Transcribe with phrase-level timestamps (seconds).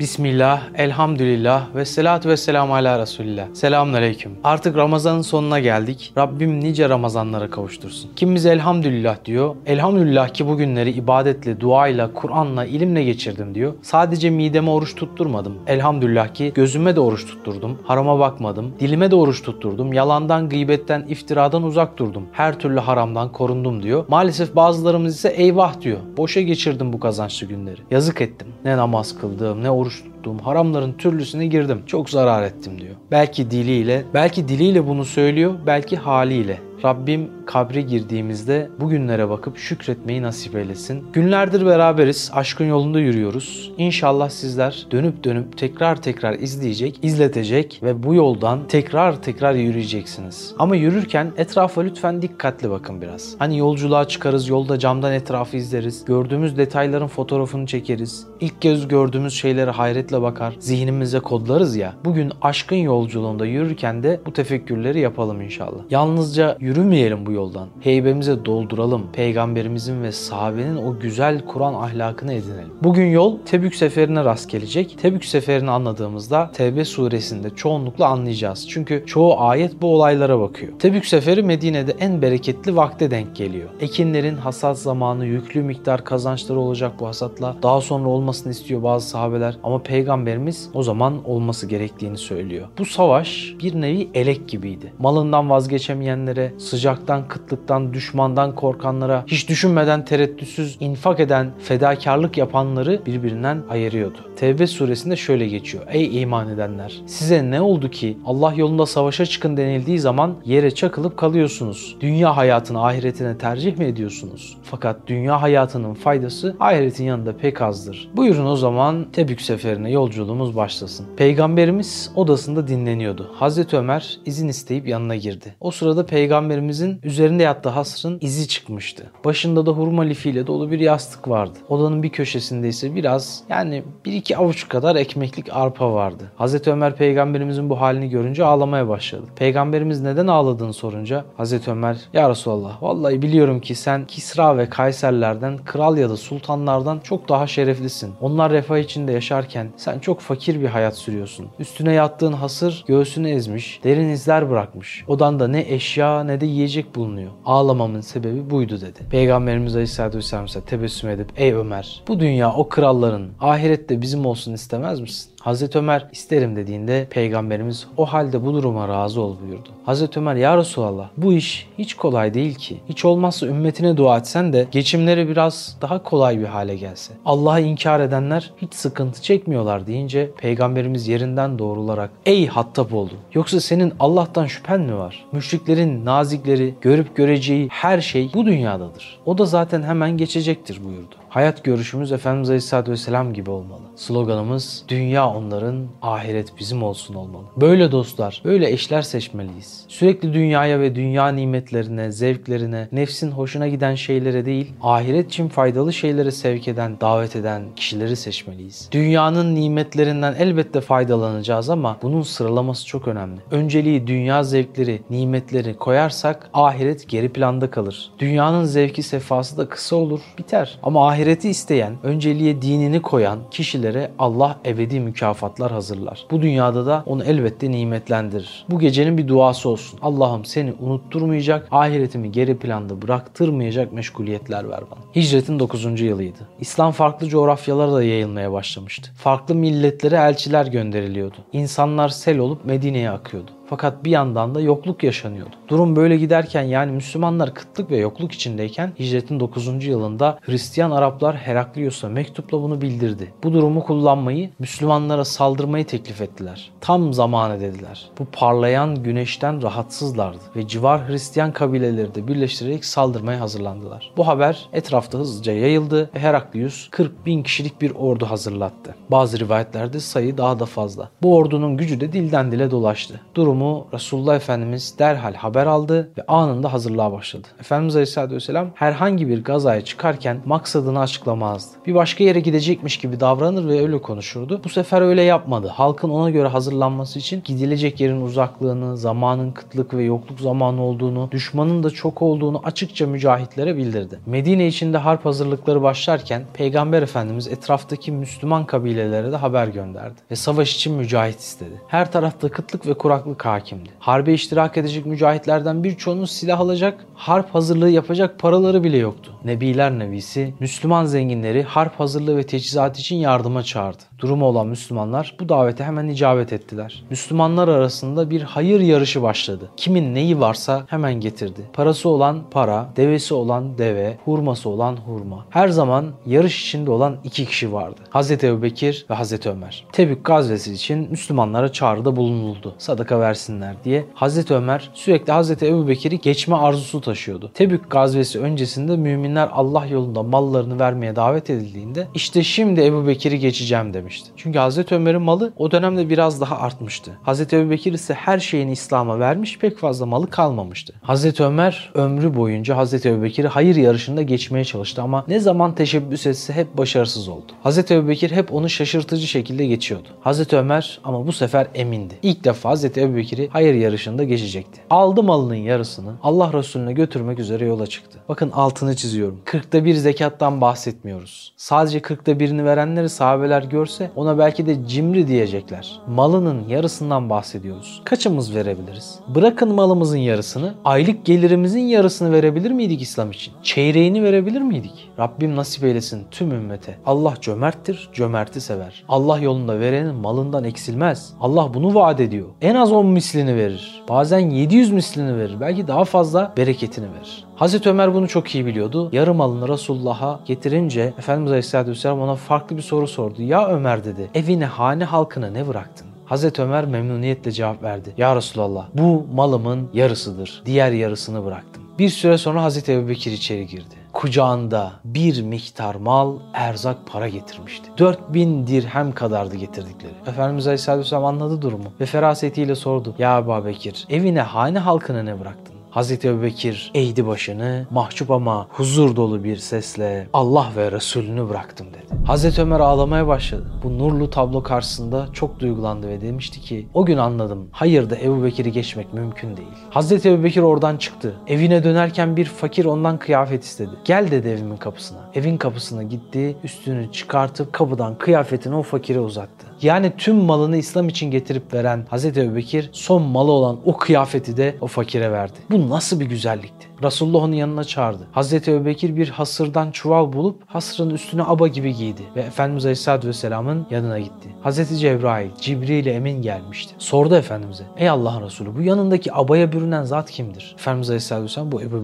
[0.00, 3.46] Bismillah, elhamdülillah ve salatu ve selamu ala Resulillah.
[3.52, 4.32] Selamun aleyküm.
[4.44, 6.12] Artık Ramazan'ın sonuna geldik.
[6.18, 8.10] Rabbim nice Ramazanlara kavuştursun.
[8.16, 9.56] Kimimiz elhamdülillah diyor.
[9.66, 13.74] Elhamdülillah ki bu günleri ibadetle, duayla, Kur'an'la, ilimle geçirdim diyor.
[13.82, 15.54] Sadece mideme oruç tutturmadım.
[15.66, 17.78] Elhamdülillah ki gözüme de oruç tutturdum.
[17.84, 18.74] Harama bakmadım.
[18.80, 19.92] Dilime de oruç tutturdum.
[19.92, 22.26] Yalandan, gıybetten, iftiradan uzak durdum.
[22.32, 24.04] Her türlü haramdan korundum diyor.
[24.08, 25.98] Maalesef bazılarımız ise eyvah diyor.
[26.16, 27.80] Boşa geçirdim bu kazançlı günleri.
[27.90, 28.48] Yazık ettim.
[28.64, 30.38] Ne namaz kıldım, ne oruç tuttum.
[30.38, 31.82] Haramların türlüsüne girdim.
[31.86, 32.94] Çok zarar ettim diyor.
[33.10, 36.67] Belki diliyle, belki diliyle bunu söylüyor, belki haliyle.
[36.84, 41.04] Rabbim kabre girdiğimizde bugünlere bakıp şükretmeyi nasip eylesin.
[41.12, 43.72] Günlerdir beraberiz, aşkın yolunda yürüyoruz.
[43.78, 50.54] İnşallah sizler dönüp dönüp tekrar tekrar izleyecek, izletecek ve bu yoldan tekrar tekrar yürüyeceksiniz.
[50.58, 53.34] Ama yürürken etrafa lütfen dikkatli bakın biraz.
[53.38, 58.26] Hani yolculuğa çıkarız, yolda camdan etrafı izleriz, gördüğümüz detayların fotoğrafını çekeriz.
[58.40, 61.94] İlk kez gördüğümüz şeylere hayretle bakar, zihnimize kodlarız ya.
[62.04, 65.80] Bugün aşkın yolculuğunda yürürken de bu tefekkürleri yapalım inşallah.
[65.90, 67.68] Yalnızca yürümeyelim bu yoldan.
[67.80, 69.02] Heybemize dolduralım.
[69.12, 72.72] Peygamberimizin ve sahabenin o güzel Kur'an ahlakını edinelim.
[72.82, 74.98] Bugün yol Tebük seferine rast gelecek.
[75.02, 78.68] Tebük seferini anladığımızda Tevbe suresinde çoğunlukla anlayacağız.
[78.68, 80.72] Çünkü çoğu ayet bu olaylara bakıyor.
[80.78, 83.68] Tebük seferi Medine'de en bereketli vakte denk geliyor.
[83.80, 87.56] Ekinlerin hasat zamanı yüklü miktar kazançları olacak bu hasatla.
[87.62, 92.68] Daha sonra olmasını istiyor bazı sahabeler ama peygamberimiz o zaman olması gerektiğini söylüyor.
[92.78, 94.92] Bu savaş bir nevi elek gibiydi.
[94.98, 104.27] Malından vazgeçemeyenlere, sıcaktan, kıtlıktan, düşmandan korkanlara, hiç düşünmeden tereddütsüz infak eden, fedakarlık yapanları birbirinden ayırıyordu.
[104.38, 105.84] Tevbe suresinde şöyle geçiyor.
[105.90, 107.00] Ey iman edenler!
[107.06, 111.96] Size ne oldu ki Allah yolunda savaşa çıkın denildiği zaman yere çakılıp kalıyorsunuz?
[112.00, 114.56] Dünya hayatını ahiretine tercih mi ediyorsunuz?
[114.62, 118.10] Fakat dünya hayatının faydası ahiretin yanında pek azdır.
[118.16, 121.06] Buyurun o zaman Tebük seferine yolculuğumuz başlasın.
[121.16, 123.30] Peygamberimiz odasında dinleniyordu.
[123.34, 125.54] Hazreti Ömer izin isteyip yanına girdi.
[125.60, 129.10] O sırada peygamberimizin üzerinde yattığı hasrın izi çıkmıştı.
[129.24, 131.58] Başında da hurma lifiyle dolu bir yastık vardı.
[131.68, 136.24] Odanın bir köşesinde ise biraz yani bir iki avuç kadar ekmeklik arpa vardı.
[136.36, 139.24] Hazreti Ömer peygamberimizin bu halini görünce ağlamaya başladı.
[139.36, 145.58] Peygamberimiz neden ağladığını sorunca Hazreti Ömer ya Resulallah vallahi biliyorum ki sen Kisra ve Kayserlerden
[145.58, 148.14] kral ya da sultanlardan çok daha şereflisin.
[148.20, 151.46] Onlar refah içinde yaşarken sen çok fakir bir hayat sürüyorsun.
[151.58, 155.04] Üstüne yattığın hasır göğsünü ezmiş, derin izler bırakmış.
[155.08, 157.30] Odanda ne eşya ne de yiyecek bulunuyor.
[157.44, 159.00] Ağlamamın sebebi buydu dedi.
[159.10, 164.52] Peygamberimiz Aleyhisselatü Vesselam ise tebessüm edip ey Ömer bu dünya o kralların ahirette bizim olsun
[164.52, 165.30] istemez misin?
[165.42, 169.68] Hazreti Ömer isterim dediğinde peygamberimiz o halde bu duruma razı ol buyurdu.
[169.84, 172.80] Hazreti Ömer ya Resulallah bu iş hiç kolay değil ki.
[172.88, 177.12] Hiç olmazsa ümmetine dua etsen de geçimleri biraz daha kolay bir hale gelse.
[177.24, 183.92] Allah'ı inkar edenler hiç sıkıntı çekmiyorlar deyince peygamberimiz yerinden doğrularak ey Hattab oldu yoksa senin
[184.00, 185.24] Allah'tan şüphen mi var?
[185.32, 189.18] Müşriklerin nazikleri görüp göreceği her şey bu dünyadadır.
[189.26, 191.14] O da zaten hemen geçecektir buyurdu.
[191.28, 193.82] Hayat görüşümüz Efendimiz Aleyhisselatü Vesselam gibi olmalı.
[193.96, 197.44] Sloganımız dünya onların, ahiret bizim olsun olmalı.
[197.56, 199.84] Böyle dostlar, böyle eşler seçmeliyiz.
[199.88, 206.30] Sürekli dünyaya ve dünya nimetlerine, zevklerine, nefsin hoşuna giden şeylere değil, ahiret için faydalı şeylere
[206.30, 208.88] sevk eden, davet eden kişileri seçmeliyiz.
[208.92, 213.40] Dünyanın nimetlerinden elbette faydalanacağız ama bunun sıralaması çok önemli.
[213.50, 218.10] Önceliği dünya zevkleri, nimetleri koyarsak ahiret geri planda kalır.
[218.18, 220.78] Dünyanın zevki sefası da kısa olur, biter.
[220.82, 226.26] Ama ahireti isteyen, önceliğe dinini koyan kişilere Allah ebedi mükafatlar hazırlar.
[226.30, 228.64] Bu dünyada da onu elbette nimetlendirir.
[228.70, 229.98] Bu gecenin bir duası olsun.
[230.02, 235.00] Allah'ım seni unutturmayacak, ahiretimi geri planda bıraktırmayacak meşguliyetler ver bana.
[235.16, 236.00] Hicretin 9.
[236.00, 236.38] yılıydı.
[236.60, 239.10] İslam farklı coğrafyalara da yayılmaya başlamıştı.
[239.16, 241.36] Farklı milletlere elçiler gönderiliyordu.
[241.52, 243.50] İnsanlar sel olup Medine'ye akıyordu.
[243.70, 245.50] Fakat bir yandan da yokluk yaşanıyordu.
[245.68, 249.84] Durum böyle giderken yani Müslümanlar kıtlık ve yokluk içindeyken hicretin 9.
[249.84, 253.32] yılında Hristiyan Araplar Heraklios'a mektupla bunu bildirdi.
[253.44, 256.70] Bu durumu kullanmayı, Müslümanlara saldırmayı teklif ettiler.
[256.80, 258.10] Tam zamanı dediler.
[258.18, 264.12] Bu parlayan güneşten rahatsızlardı ve civar Hristiyan kabileleri de birleştirerek saldırmaya hazırlandılar.
[264.16, 268.94] Bu haber etrafta hızlıca yayıldı ve Heraklius 40 bin kişilik bir ordu hazırlattı.
[269.10, 271.10] Bazı rivayetlerde sayı daha da fazla.
[271.22, 273.20] Bu ordunun gücü de dilden dile dolaştı.
[273.34, 277.48] Durum durumu Resulullah Efendimiz derhal haber aldı ve anında hazırlığa başladı.
[277.60, 281.76] Efendimiz Aleyhisselatü Vesselam herhangi bir gazaya çıkarken maksadını açıklamazdı.
[281.86, 284.60] Bir başka yere gidecekmiş gibi davranır ve öyle konuşurdu.
[284.64, 285.68] Bu sefer öyle yapmadı.
[285.68, 291.82] Halkın ona göre hazırlanması için gidilecek yerin uzaklığını, zamanın kıtlık ve yokluk zamanı olduğunu, düşmanın
[291.82, 294.18] da çok olduğunu açıkça mücahitlere bildirdi.
[294.26, 300.74] Medine içinde harp hazırlıkları başlarken Peygamber Efendimiz etraftaki Müslüman kabilelere de haber gönderdi ve savaş
[300.74, 301.82] için mücahit istedi.
[301.88, 303.90] Her tarafta kıtlık ve kuraklık hakimdi.
[303.98, 309.34] Harbe iştirak edecek mücahitlerden birçoğunun silah alacak, harp hazırlığı yapacak paraları bile yoktu.
[309.44, 314.02] Nebiler Nebisi, Müslüman zenginleri harp hazırlığı ve teçhizat için yardıma çağırdı.
[314.20, 317.04] Durumu olan Müslümanlar bu davete hemen icabet ettiler.
[317.10, 319.70] Müslümanlar arasında bir hayır yarışı başladı.
[319.76, 321.60] Kimin neyi varsa hemen getirdi.
[321.72, 325.46] Parası olan para, devesi olan deve, hurması olan hurma.
[325.50, 328.00] Her zaman yarış içinde olan iki kişi vardı.
[328.10, 329.84] Hazreti Ebubekir ve Hazreti Ömer.
[329.92, 332.74] Tebük gazvesi için Müslümanlara çağrıda bulunuldu.
[332.78, 334.04] Sadaka versinler diye.
[334.14, 337.50] Hazreti Ömer sürekli Hazreti Ebubekir'i geçme arzusu taşıyordu.
[337.54, 344.30] Tebük gazvesi öncesinde müminler Allah yolunda mallarını vermeye davet edildiğinde işte şimdi Ebubekir'i geçeceğim demişti.
[344.36, 347.18] Çünkü Hazreti Ömer'in malı o dönemde biraz daha artmıştı.
[347.22, 350.94] Hazreti Ebubekir ise her şeyini İslam'a vermiş pek fazla malı kalmamıştı.
[351.02, 356.52] Hazreti Ömer ömrü boyunca Hazreti Ebubekir'i hayır yarışında geçmeye çalıştı ama ne zaman teşebbüs etse
[356.52, 357.52] hep başarısız oldu.
[357.62, 360.08] Hazreti Ebubekir hep onu şaşırtıcı şekilde geçiyordu.
[360.20, 362.14] Hazreti Ömer ama bu sefer emindi.
[362.22, 364.80] İlk defa Hazreti Ebubekir'i hayır yarışında geçecekti.
[364.90, 368.18] Aldı malının yarısını Allah Resulüne götürmek üzere yola çıktı.
[368.28, 369.40] Bakın altını çiziyorum.
[369.44, 371.52] Kırkta bir zekattan bahsetmiyoruz.
[371.56, 376.00] Sadece kırkta birini verenleri sahabeler görse ona belki de cimri diyecekler.
[376.08, 378.02] Malının yarısından bahsediyoruz.
[378.04, 379.18] Kaçımız verebiliriz?
[379.34, 383.54] Bırakın malımızın yarısını, aylık gelirimizin yarısını verebilir miydik İslam için?
[383.62, 385.10] Çeyreğini verebilir miydik?
[385.18, 386.98] Rabbim nasip eylesin tüm ümmete.
[387.06, 389.04] Allah cömerttir, cömerti sever.
[389.08, 391.32] Allah yolunda verenin malından eksilmez.
[391.40, 392.48] Allah bunu vaat ediyor.
[392.62, 394.02] En az 10 mislini verir.
[394.08, 395.60] Bazen 700 mislini verir.
[395.60, 397.47] Belki daha fazla bereketini verir.
[397.58, 399.08] Hazreti Ömer bunu çok iyi biliyordu.
[399.12, 403.42] Yarım malını Resulullah'a getirince Efendimiz Aleyhisselatü Vesselam ona farklı bir soru sordu.
[403.42, 406.06] Ya Ömer dedi evine hane halkına ne bıraktın?
[406.24, 408.14] Hazreti Ömer memnuniyetle cevap verdi.
[408.16, 410.62] Ya Resulallah bu malımın yarısıdır.
[410.66, 411.82] Diğer yarısını bıraktım.
[411.98, 413.94] Bir süre sonra Hazreti Ebubekir içeri girdi.
[414.12, 417.90] Kucağında bir miktar mal, erzak para getirmişti.
[417.98, 420.12] 4000 dirhem kadardı getirdikleri.
[420.26, 423.14] Efendimiz Aleyhisselatü Vesselam anladı durumu ve ferasetiyle sordu.
[423.18, 425.77] Ya Ebu Bekir evine hane halkına ne bıraktın?
[425.98, 432.26] Hazreti Ebubekir eğdi başını mahcup ama huzur dolu bir sesle Allah ve Resulünü bıraktım dedi.
[432.26, 433.72] Hazreti Ömer ağlamaya başladı.
[433.84, 438.72] Bu nurlu tablo karşısında çok duygulandı ve demişti ki o gün anladım hayırda Ebu Bekir'i
[438.72, 439.68] geçmek mümkün değil.
[439.90, 441.34] Hazreti Ebubekir oradan çıktı.
[441.46, 443.90] Evine dönerken bir fakir ondan kıyafet istedi.
[444.04, 445.30] Gel dedi evimin kapısına.
[445.34, 449.67] Evin kapısına gitti üstünü çıkartıp kapıdan kıyafetini o fakire uzattı.
[449.82, 454.74] Yani tüm malını İslam için getirip veren Hazreti Ebubekir son malı olan o kıyafeti de
[454.80, 455.58] o fakire verdi.
[455.70, 456.87] Bu nasıl bir güzellikti?
[457.02, 458.26] Resulullah onu yanına çağırdı.
[458.32, 463.86] Hazreti Ebubekir bir hasırdan çuval bulup hasırın üstüne aba gibi giydi ve Efendimiz Aleyhisselatü Vesselam'ın
[463.90, 464.48] yanına gitti.
[464.62, 466.94] Hazreti Cebrail, Cibril Emin gelmişti.
[466.98, 470.74] Sordu Efendimiz'e, ey Allah'ın Resulü bu yanındaki abaya bürünen zat kimdir?
[470.78, 471.98] Efendimiz Aleyhisselatü Vesselam bu Ebu.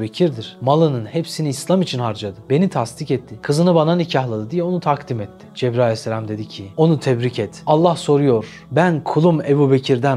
[0.60, 2.36] Malının hepsini İslam için harcadı.
[2.50, 3.38] Beni tasdik etti.
[3.42, 5.46] Kızını bana nikahladı diye onu takdim etti.
[5.54, 7.62] Cebrail Aleyhisselam dedi ki, onu tebrik et.
[7.66, 9.70] Allah soruyor, ben kulum Ebu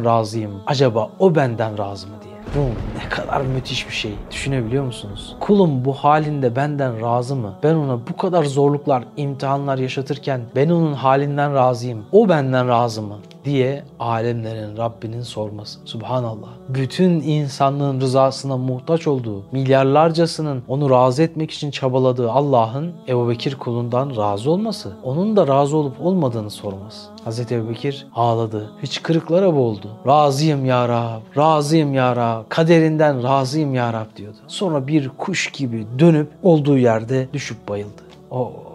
[0.06, 0.52] razıyım.
[0.68, 2.27] Acaba o benden razı mı diye.
[2.56, 2.60] Bu
[3.04, 4.14] ne kadar müthiş bir şey.
[4.32, 5.36] Düşünebiliyor musunuz?
[5.40, 7.54] Kulum bu halinde benden razı mı?
[7.64, 12.06] Ben ona bu kadar zorluklar, imtihanlar yaşatırken ben onun halinden razıyım.
[12.12, 13.16] O benden razı mı?
[13.48, 15.80] Diye alemlerin Rabbinin sorması.
[15.86, 16.48] Subhanallah.
[16.70, 24.18] Bütün insanlığın rızasına muhtaç olduğu, milyarlarcasının onu razı etmek için çabaladığı Allah'ın Ebu Bekir kulundan
[24.18, 27.10] razı olması, onun da razı olup olmadığını sorması.
[27.26, 27.52] Hz.
[27.52, 28.72] Ebu Bekir ağladı.
[28.82, 29.88] Hıçkırıklara boğuldu.
[30.08, 34.38] Razıyım ya Rab, razıyım ya Rab, kaderinden razıyım ya Rab diyordu.
[34.48, 38.02] Sonra bir kuş gibi dönüp olduğu yerde düşüp bayıldı.
[38.32, 38.67] O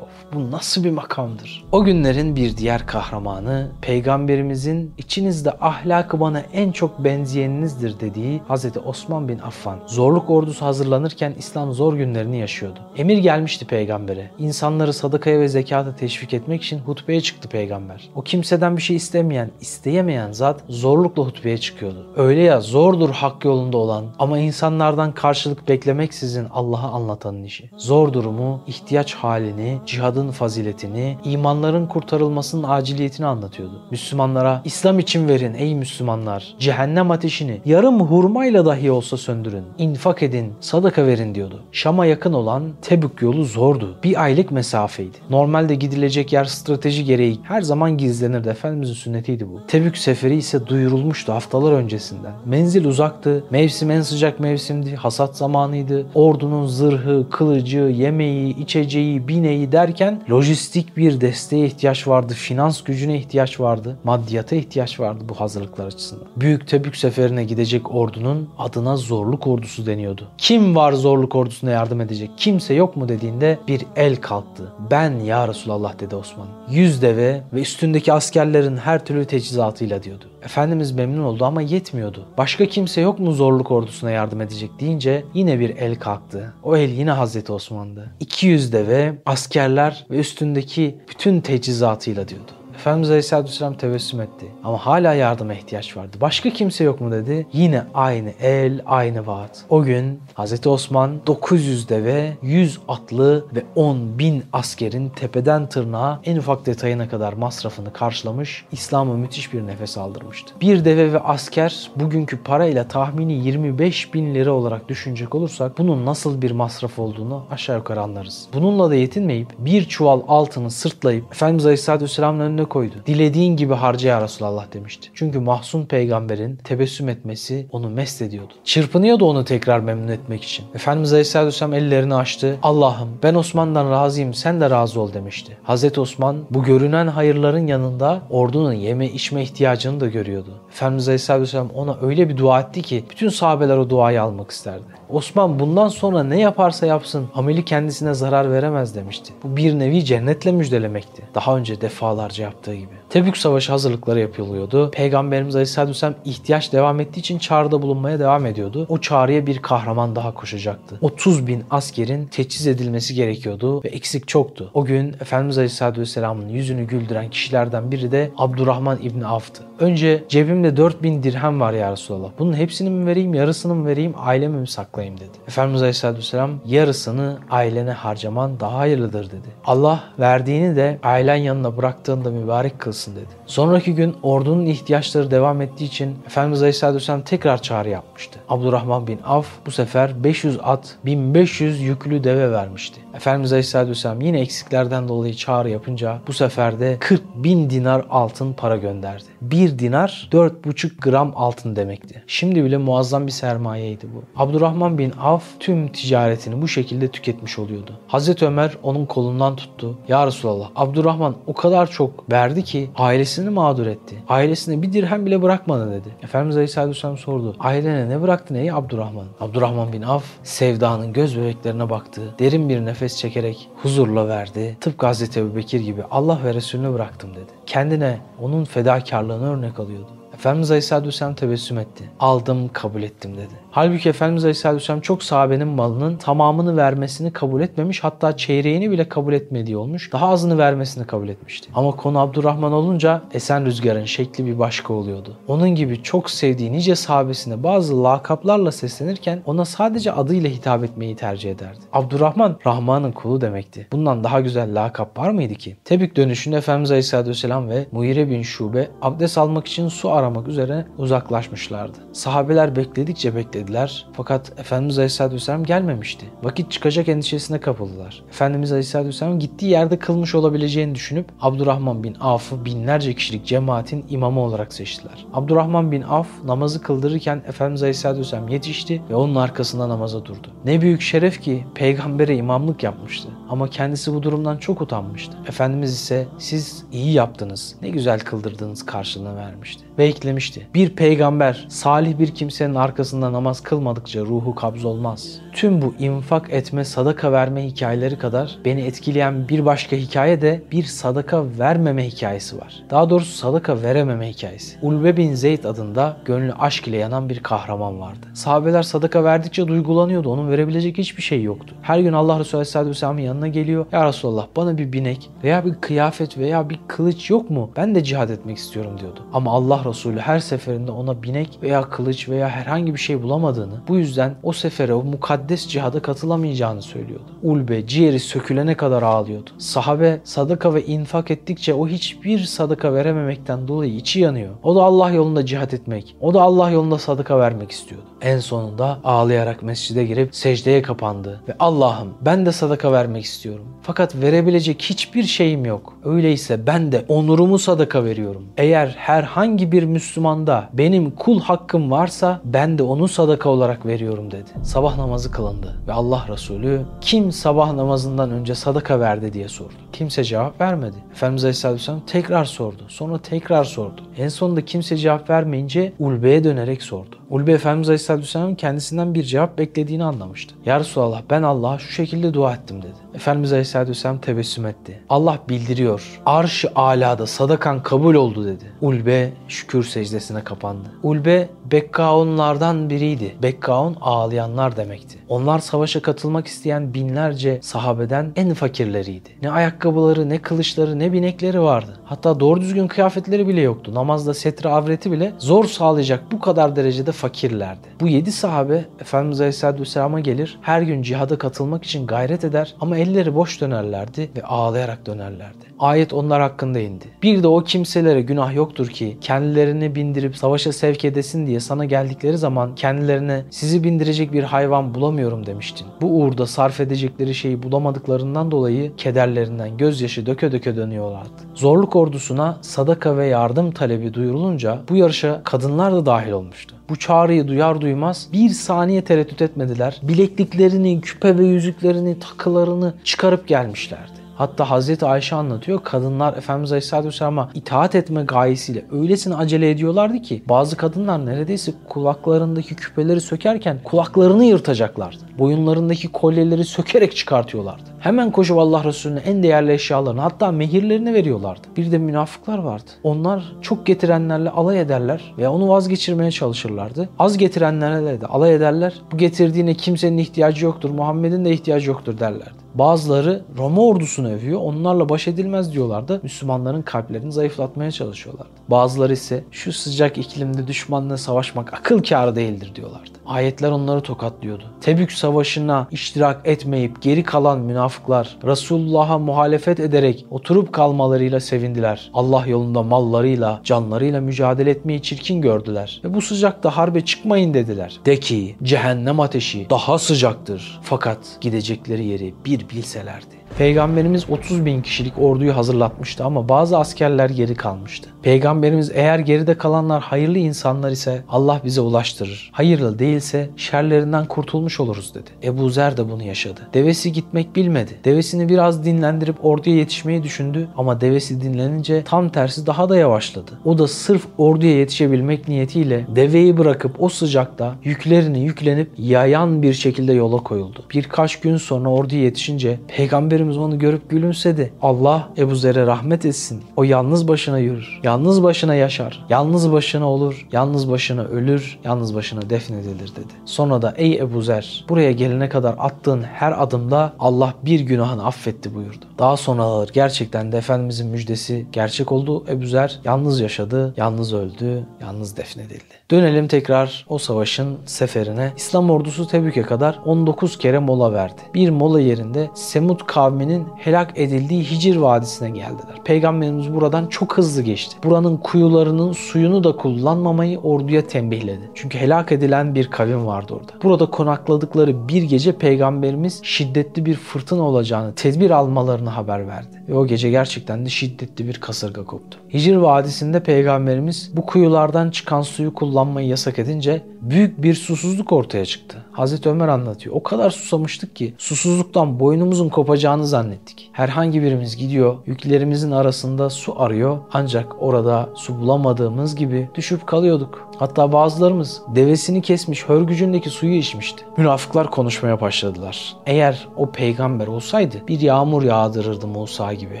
[0.34, 1.64] bu nasıl bir makamdır?
[1.72, 9.28] O günlerin bir diğer kahramanı peygamberimizin içinizde ahlakı bana en çok benzeyeninizdir dediği Hazreti Osman
[9.28, 9.78] bin Affan.
[9.86, 12.78] Zorluk ordusu hazırlanırken İslam zor günlerini yaşıyordu.
[12.96, 14.30] Emir gelmişti peygambere.
[14.38, 18.10] İnsanları sadakaya ve zekata teşvik etmek için hutbeye çıktı peygamber.
[18.14, 22.06] O kimseden bir şey istemeyen, isteyemeyen zat zorlukla hutbeye çıkıyordu.
[22.16, 27.70] Öyle ya zordur hak yolunda olan ama insanlardan karşılık beklemeksizin Allah'a anlatanın işi.
[27.76, 33.82] Zor durumu, ihtiyaç halini, cihadın cihadın faziletini, imanların kurtarılmasının aciliyetini anlatıyordu.
[33.90, 36.54] Müslümanlara İslam için verin ey Müslümanlar.
[36.58, 39.64] Cehennem ateşini yarım hurmayla dahi olsa söndürün.
[39.78, 41.62] İnfak edin, sadaka verin diyordu.
[41.72, 43.96] Şam'a yakın olan Tebük yolu zordu.
[44.04, 45.16] Bir aylık mesafeydi.
[45.30, 48.48] Normalde gidilecek yer strateji gereği her zaman gizlenirdi.
[48.48, 49.60] Efendimizin sünnetiydi bu.
[49.68, 52.32] Tebük seferi ise duyurulmuştu haftalar öncesinden.
[52.44, 53.44] Menzil uzaktı.
[53.50, 54.94] Mevsim en sıcak mevsimdi.
[54.96, 56.06] Hasat zamanıydı.
[56.14, 62.34] Ordunun zırhı, kılıcı, yemeği, içeceği, bineği derken lojistik bir desteğe ihtiyaç vardı.
[62.34, 63.96] Finans gücüne ihtiyaç vardı.
[64.04, 66.26] Maddiyata ihtiyaç vardı bu hazırlıklar açısından.
[66.36, 70.28] Büyük Tebük seferine gidecek ordunun adına zorluk ordusu deniyordu.
[70.38, 72.30] Kim var zorluk ordusuna yardım edecek?
[72.36, 74.72] Kimse yok mu dediğinde bir el kalktı.
[74.90, 76.46] Ben ya Resulallah dedi Osman.
[76.70, 80.24] Yüz deve ve üstündeki askerlerin her türlü teçhizatıyla diyordu.
[80.44, 82.26] Efendimiz memnun oldu ama yetmiyordu.
[82.38, 86.54] Başka kimse yok mu zorluk ordusuna yardım edecek deyince yine bir el kalktı.
[86.62, 88.10] O el yine Hazreti Osman'dı.
[88.20, 92.63] 200 deve, askerler ve üstündeki bütün teçhizatıyla diyordu.
[92.84, 94.46] Efendimiz Aleyhisselatü Vesselam tebessüm etti.
[94.64, 96.16] Ama hala yardıma ihtiyaç vardı.
[96.20, 97.46] Başka kimse yok mu dedi.
[97.52, 99.64] Yine aynı el, aynı vaat.
[99.68, 100.66] O gün Hz.
[100.66, 107.32] Osman 900 deve, 100 atlı ve 10 bin askerin tepeden tırnağa en ufak detayına kadar
[107.32, 110.54] masrafını karşılamış, İslam'a müthiş bir nefes aldırmıştı.
[110.60, 116.42] Bir deve ve asker bugünkü parayla tahmini 25 bin lira olarak düşünecek olursak bunun nasıl
[116.42, 118.48] bir masraf olduğunu aşağı yukarı anlarız.
[118.54, 122.94] Bununla da yetinmeyip bir çuval altını sırtlayıp Efendimiz Aleyhisselatü Vesselam'ın önüne koydu.
[123.06, 125.10] Dilediğin gibi harca ya Resulallah demişti.
[125.14, 128.52] Çünkü mahzun peygamberin tebessüm etmesi onu mest ediyordu.
[128.64, 130.64] Çırpınıyordu onu tekrar memnun etmek için.
[130.74, 132.58] Efendimiz Aleyhisselatü Vesselam ellerini açtı.
[132.62, 135.56] Allah'ım ben Osman'dan razıyım sen de razı ol demişti.
[135.62, 140.50] Hazreti Osman bu görünen hayırların yanında ordunun yeme içme ihtiyacını da görüyordu.
[140.68, 144.84] Efendimiz Aleyhisselatü Vesselam ona öyle bir dua etti ki bütün sahabeler o duayı almak isterdi.
[145.08, 149.32] Osman bundan sonra ne yaparsa yapsın ameli kendisine zarar veremez demişti.
[149.42, 151.22] Bu bir nevi cennetle müjdelemekti.
[151.34, 152.94] Daha önce defalarca yaptığı gibi.
[153.14, 154.90] Tebük Savaşı hazırlıkları yapılıyordu.
[154.90, 158.86] Peygamberimiz Aleyhisselatü Vesselam ihtiyaç devam ettiği için çağrıda bulunmaya devam ediyordu.
[158.88, 160.98] O çağrıya bir kahraman daha koşacaktı.
[161.00, 164.70] 30 bin askerin teçhiz edilmesi gerekiyordu ve eksik çoktu.
[164.74, 169.62] O gün Efendimiz Aleyhisselatü Vesselam'ın yüzünü güldüren kişilerden biri de Abdurrahman İbni Avf'tı.
[169.78, 172.30] Önce cebimde 4000 dirhem var ya Resulallah.
[172.38, 175.38] Bunun hepsini mi vereyim, yarısını mı vereyim, ailemi mi saklayayım dedi.
[175.48, 179.48] Efendimiz Aleyhisselatü Vesselam yarısını ailene harcaman daha hayırlıdır dedi.
[179.64, 183.26] Allah verdiğini de ailen yanına bıraktığında mübarek kılsın dedi.
[183.46, 188.40] Sonraki gün ordunun ihtiyaçları devam ettiği için Efendimiz Aleyhisselatü Vesselam tekrar çağrı yapmıştı.
[188.48, 193.00] Abdurrahman bin Avf bu sefer 500 at, 1500 yüklü deve vermişti.
[193.14, 198.52] Efendimiz Aleyhisselatü Vesselam yine eksiklerden dolayı çağrı yapınca bu sefer de 40 bin dinar altın
[198.52, 199.24] para gönderdi.
[199.42, 202.22] Bir dinar 4,5 gram altın demekti.
[202.26, 204.42] Şimdi bile muazzam bir sermayeydi bu.
[204.42, 208.00] Abdurrahman bin Avf tüm ticaretini bu şekilde tüketmiş oluyordu.
[208.06, 209.98] Hazreti Ömer onun kolundan tuttu.
[210.08, 214.16] Ya Resulallah Abdurrahman o kadar çok verdi ki ailesini mağdur etti.
[214.28, 216.08] Ailesine bir dirhem bile bırakmadı dedi.
[216.22, 217.56] Efendimiz Aleyhisselatü Vesselam sordu.
[217.60, 219.26] Ailene ne bıraktın ey Abdurrahman?
[219.40, 222.34] Abdurrahman bin Avf sevdanın göz bebeklerine baktı.
[222.38, 224.76] Derin bir nefes çekerek huzurla verdi.
[224.80, 227.52] Tıpkı Hazreti Ebu Bekir gibi Allah ve Resulüne bıraktım dedi.
[227.66, 230.10] Kendine onun fedakarlığını örnek alıyordu.
[230.34, 232.04] Efendimiz Aleyhisselatü Vesselam tebessüm etti.
[232.20, 233.54] Aldım, kabul ettim dedi.
[233.70, 238.04] Halbuki Efendimiz Aleyhisselatü Vesselam çok sahabenin malının tamamını vermesini kabul etmemiş.
[238.04, 240.12] Hatta çeyreğini bile kabul etmediği olmuş.
[240.12, 241.70] Daha azını vermesini kabul etmişti.
[241.74, 245.36] Ama konu Abdurrahman olunca esen rüzgarın şekli bir başka oluyordu.
[245.48, 251.50] Onun gibi çok sevdiği nice sahabesine bazı lakaplarla seslenirken ona sadece adıyla hitap etmeyi tercih
[251.50, 251.80] ederdi.
[251.92, 253.88] Abdurrahman Rahman'ın kulu demekti.
[253.92, 255.76] Bundan daha güzel lakap var mıydı ki?
[255.84, 260.86] Tebük dönüşünde Efendimiz Aleyhisselatü Vesselam ve Muhire bin Şube abdest almak için su aramak üzere
[260.98, 261.98] uzaklaşmışlardı.
[262.12, 266.26] Sahabeler bekledikçe beklediler fakat Efendimiz Aleyhisselatü Vesselam gelmemişti.
[266.42, 268.22] Vakit çıkacak endişesine kapıldılar.
[268.28, 274.40] Efendimiz Aleyhisselatü Vesselam gittiği yerde kılmış olabileceğini düşünüp Abdurrahman bin Avf'ı binlerce kişilik cemaatin imamı
[274.40, 275.26] olarak seçtiler.
[275.32, 280.48] Abdurrahman bin Avf namazı kıldırırken Efendimiz Aleyhisselatü Vesselam yetişti ve onun arkasında namaza durdu.
[280.64, 283.28] Ne büyük şeref ki peygambere imamlık yapmıştı.
[283.48, 285.36] Ama kendisi bu durumdan çok utanmıştı.
[285.48, 289.84] Efendimiz ise siz iyi yaptınız, ne güzel kıldırdınız karşılığını vermişti.
[289.98, 290.66] Ve eklemişti.
[290.74, 295.40] Bir peygamber salih bir kimsenin arkasında namaz kılmadıkça ruhu kabz olmaz.
[295.54, 300.82] Tüm bu infak etme, sadaka verme hikayeleri kadar beni etkileyen bir başka hikaye de bir
[300.82, 302.82] sadaka vermeme hikayesi var.
[302.90, 304.76] Daha doğrusu sadaka verememe hikayesi.
[304.82, 308.26] Ulve bin Zeyd adında gönlü aşk ile yanan bir kahraman vardı.
[308.34, 310.30] Sahabeler sadaka verdikçe duygulanıyordu.
[310.30, 311.74] Onun verebilecek hiçbir şey yoktu.
[311.82, 313.86] Her gün Allah Resulü Aleyhisselatü Vesselam'ın yanına geliyor.
[313.92, 317.70] Ya Resulallah bana bir binek veya bir kıyafet veya bir kılıç yok mu?
[317.76, 319.20] Ben de cihad etmek istiyorum diyordu.
[319.32, 323.96] Ama Allah Resulü her seferinde ona binek veya kılıç veya herhangi bir şey bulamadığını, bu
[323.96, 327.24] yüzden o sefere, o mukaddes cihada katılamayacağını söylüyordu.
[327.42, 329.50] Ulbe, ciğeri sökülene kadar ağlıyordu.
[329.58, 334.54] Sahabe sadaka ve infak ettikçe o hiçbir sadaka verememekten dolayı içi yanıyor.
[334.62, 338.06] O da Allah yolunda cihat etmek, o da Allah yolunda sadaka vermek istiyordu.
[338.22, 343.64] En sonunda ağlayarak mescide girip secdeye kapandı ve Allah'ım ben de sadaka vermek istiyorum.
[343.82, 345.98] Fakat verebilecek hiçbir şeyim yok.
[346.04, 348.44] Öyleyse ben de onurumu sadaka veriyorum.
[348.56, 354.50] Eğer herhangi bir Müslümanda benim kul hakkım varsa ben de onu sadaka olarak veriyorum dedi.
[354.62, 359.72] Sabah namazı kılındı ve Allah Resulü kim sabah namazından önce sadaka verdi diye sordu.
[359.92, 360.96] Kimse cevap vermedi.
[361.12, 362.82] Efendimiz Aleyhisselatü Vesselam tekrar sordu.
[362.88, 364.00] Sonra tekrar sordu.
[364.18, 367.16] En sonunda kimse cevap vermeyince Ulbe'ye dönerek sordu.
[367.30, 370.54] Ulbe Efendimiz Aleyhisselatü Vesselam'ın kendisinden bir cevap beklediğini anlamıştı.
[370.66, 373.03] Ya Resulallah ben Allah'a şu şekilde dua ettim dedi.
[373.14, 375.00] Efendimiz Aleyhisselatü Vesselam tebessüm etti.
[375.08, 376.20] Allah bildiriyor.
[376.26, 378.64] Arş-ı alada sadakan kabul oldu dedi.
[378.80, 380.88] Ulbe şükür secdesine kapandı.
[381.02, 383.34] Ulbe Bekkaunlardan biriydi.
[383.42, 385.18] Bekkaun ağlayanlar demekti.
[385.28, 389.28] Onlar savaşa katılmak isteyen binlerce sahabeden en fakirleriydi.
[389.42, 392.00] Ne ayakkabıları, ne kılıçları, ne binekleri vardı.
[392.04, 393.94] Hatta doğru düzgün kıyafetleri bile yoktu.
[393.94, 397.88] Namazda setre avreti bile zor sağlayacak bu kadar derecede fakirlerdi.
[398.00, 402.96] Bu yedi sahabe Efendimiz Aleyhisselatü Vesselam'a gelir, her gün cihada katılmak için gayret eder ama
[403.04, 405.73] elleri boş dönerlerdi ve ağlayarak dönerlerdi.
[405.78, 407.04] Ayet onlar hakkında indi.
[407.22, 412.38] Bir de o kimselere günah yoktur ki kendilerini bindirip savaşa sevk edesin diye sana geldikleri
[412.38, 415.86] zaman kendilerine sizi bindirecek bir hayvan bulamıyorum demiştin.
[416.00, 421.30] Bu uğurda sarf edecekleri şeyi bulamadıklarından dolayı kederlerinden gözyaşı döke döke dönüyorlardı.
[421.54, 426.74] Zorluk ordusuna sadaka ve yardım talebi duyurulunca bu yarışa kadınlar da dahil olmuştu.
[426.88, 430.00] Bu çağrıyı duyar duymaz bir saniye tereddüt etmediler.
[430.02, 434.23] Bilekliklerini, küpe ve yüzüklerini, takılarını çıkarıp gelmişlerdi.
[434.36, 435.80] Hatta Hazreti Ayşe anlatıyor.
[435.84, 442.76] Kadınlar Efendimiz Aleyhisselatü Vesselam'a itaat etme gayesiyle öylesine acele ediyorlardı ki bazı kadınlar neredeyse kulaklarındaki
[442.76, 445.18] küpeleri sökerken kulaklarını yırtacaklardı.
[445.38, 447.82] Boyunlarındaki kolyeleri sökerek çıkartıyorlardı.
[447.98, 451.60] Hemen koşup Allah Resulüne en değerli eşyalarını hatta mehirlerini veriyorlardı.
[451.76, 452.90] Bir de münafıklar vardı.
[453.02, 457.08] Onlar çok getirenlerle alay ederler veya onu vazgeçirmeye çalışırlardı.
[457.18, 458.94] Az getirenlerle de alay ederler.
[459.12, 462.63] Bu getirdiğine kimsenin ihtiyacı yoktur, Muhammed'in de ihtiyacı yoktur derlerdi.
[462.74, 464.60] Bazıları Roma ordusunu övüyor.
[464.60, 466.20] Onlarla baş edilmez diyorlardı.
[466.22, 468.50] Müslümanların kalplerini zayıflatmaya çalışıyorlardı.
[468.68, 473.10] Bazıları ise şu sıcak iklimde düşmanla savaşmak akıl kârı değildir diyorlardı.
[473.26, 474.64] Ayetler onları tokatlıyordu.
[474.80, 482.10] Tebük savaşına iştirak etmeyip geri kalan münafıklar Resulullah'a muhalefet ederek oturup kalmalarıyla sevindiler.
[482.14, 486.00] Allah yolunda mallarıyla, canlarıyla mücadele etmeyi çirkin gördüler.
[486.04, 488.00] Ve bu sıcakta harbe çıkmayın dediler.
[488.06, 490.80] De ki cehennem ateşi daha sıcaktır.
[490.82, 493.43] Fakat gidecekleri yeri bir bilselerdi.
[493.58, 498.10] Peygamberimiz 30 bin kişilik orduyu hazırlatmıştı ama bazı askerler geri kalmıştı.
[498.22, 502.50] Peygamberimiz eğer geride kalanlar hayırlı insanlar ise Allah bize ulaştırır.
[502.52, 505.30] Hayırlı değilse şerlerinden kurtulmuş oluruz dedi.
[505.42, 506.60] Ebu Zer de bunu yaşadı.
[506.74, 507.98] Devesi gitmek bilmedi.
[508.04, 513.50] Devesini biraz dinlendirip orduya yetişmeyi düşündü ama devesi dinlenince tam tersi daha da yavaşladı.
[513.64, 520.12] O da sırf orduya yetişebilmek niyetiyle deveyi bırakıp o sıcakta yüklerini yüklenip yayan bir şekilde
[520.12, 520.84] yola koyuldu.
[520.94, 524.72] Birkaç gün sonra orduya yetişince Peygamberimiz onu görüp gülümsedi.
[524.82, 526.62] Allah Ebu Zer'e rahmet etsin.
[526.76, 528.00] O yalnız başına yürür.
[528.02, 529.24] Yalnız başına yaşar.
[529.28, 530.46] Yalnız başına olur.
[530.52, 531.78] Yalnız başına ölür.
[531.84, 533.32] Yalnız başına defnedilir dedi.
[533.44, 538.74] Sonra da ey Ebu Zer buraya gelene kadar attığın her adımda Allah bir günahını affetti
[538.74, 539.04] buyurdu.
[539.18, 542.44] Daha sonralar gerçekten de Efendimizin müjdesi gerçek oldu.
[542.48, 545.94] Ebu Zer yalnız yaşadı, yalnız öldü, yalnız defnedildi.
[546.10, 548.52] Dönelim tekrar o savaşın seferine.
[548.56, 551.40] İslam ordusu Tebük'e kadar 19 kere mola verdi.
[551.54, 556.02] Bir mola yerinde Semud kavminin helak edildiği Hicr Vadisi'ne geldiler.
[556.04, 557.96] Peygamberimiz buradan çok hızlı geçti.
[558.04, 561.70] Buranın kuyularının suyunu da kullanmamayı orduya tembihledi.
[561.74, 563.72] Çünkü helak edilen bir kavim vardı orada.
[563.82, 569.82] Burada konakladıkları bir gece Peygamberimiz şiddetli bir fırtına olacağını, tedbir almalarını haber verdi.
[569.88, 572.38] Ve o gece gerçekten de şiddetli bir kasırga koptu.
[572.54, 579.03] Hicr Vadisi'nde Peygamberimiz bu kuyulardan çıkan suyu kullanmayı yasak edince büyük bir susuzluk ortaya çıktı.
[579.14, 580.16] Hazreti Ömer anlatıyor.
[580.16, 583.90] O kadar susamıştık ki susuzluktan boynumuzun kopacağını zannettik.
[583.92, 590.68] Herhangi birimiz gidiyor yüklerimizin arasında su arıyor ancak orada su bulamadığımız gibi düşüp kalıyorduk.
[590.78, 594.24] Hatta bazılarımız devesini kesmiş hörgücündeki suyu içmişti.
[594.36, 596.16] Münafıklar konuşmaya başladılar.
[596.26, 600.00] Eğer o peygamber olsaydı bir yağmur yağdırırdı Musa gibi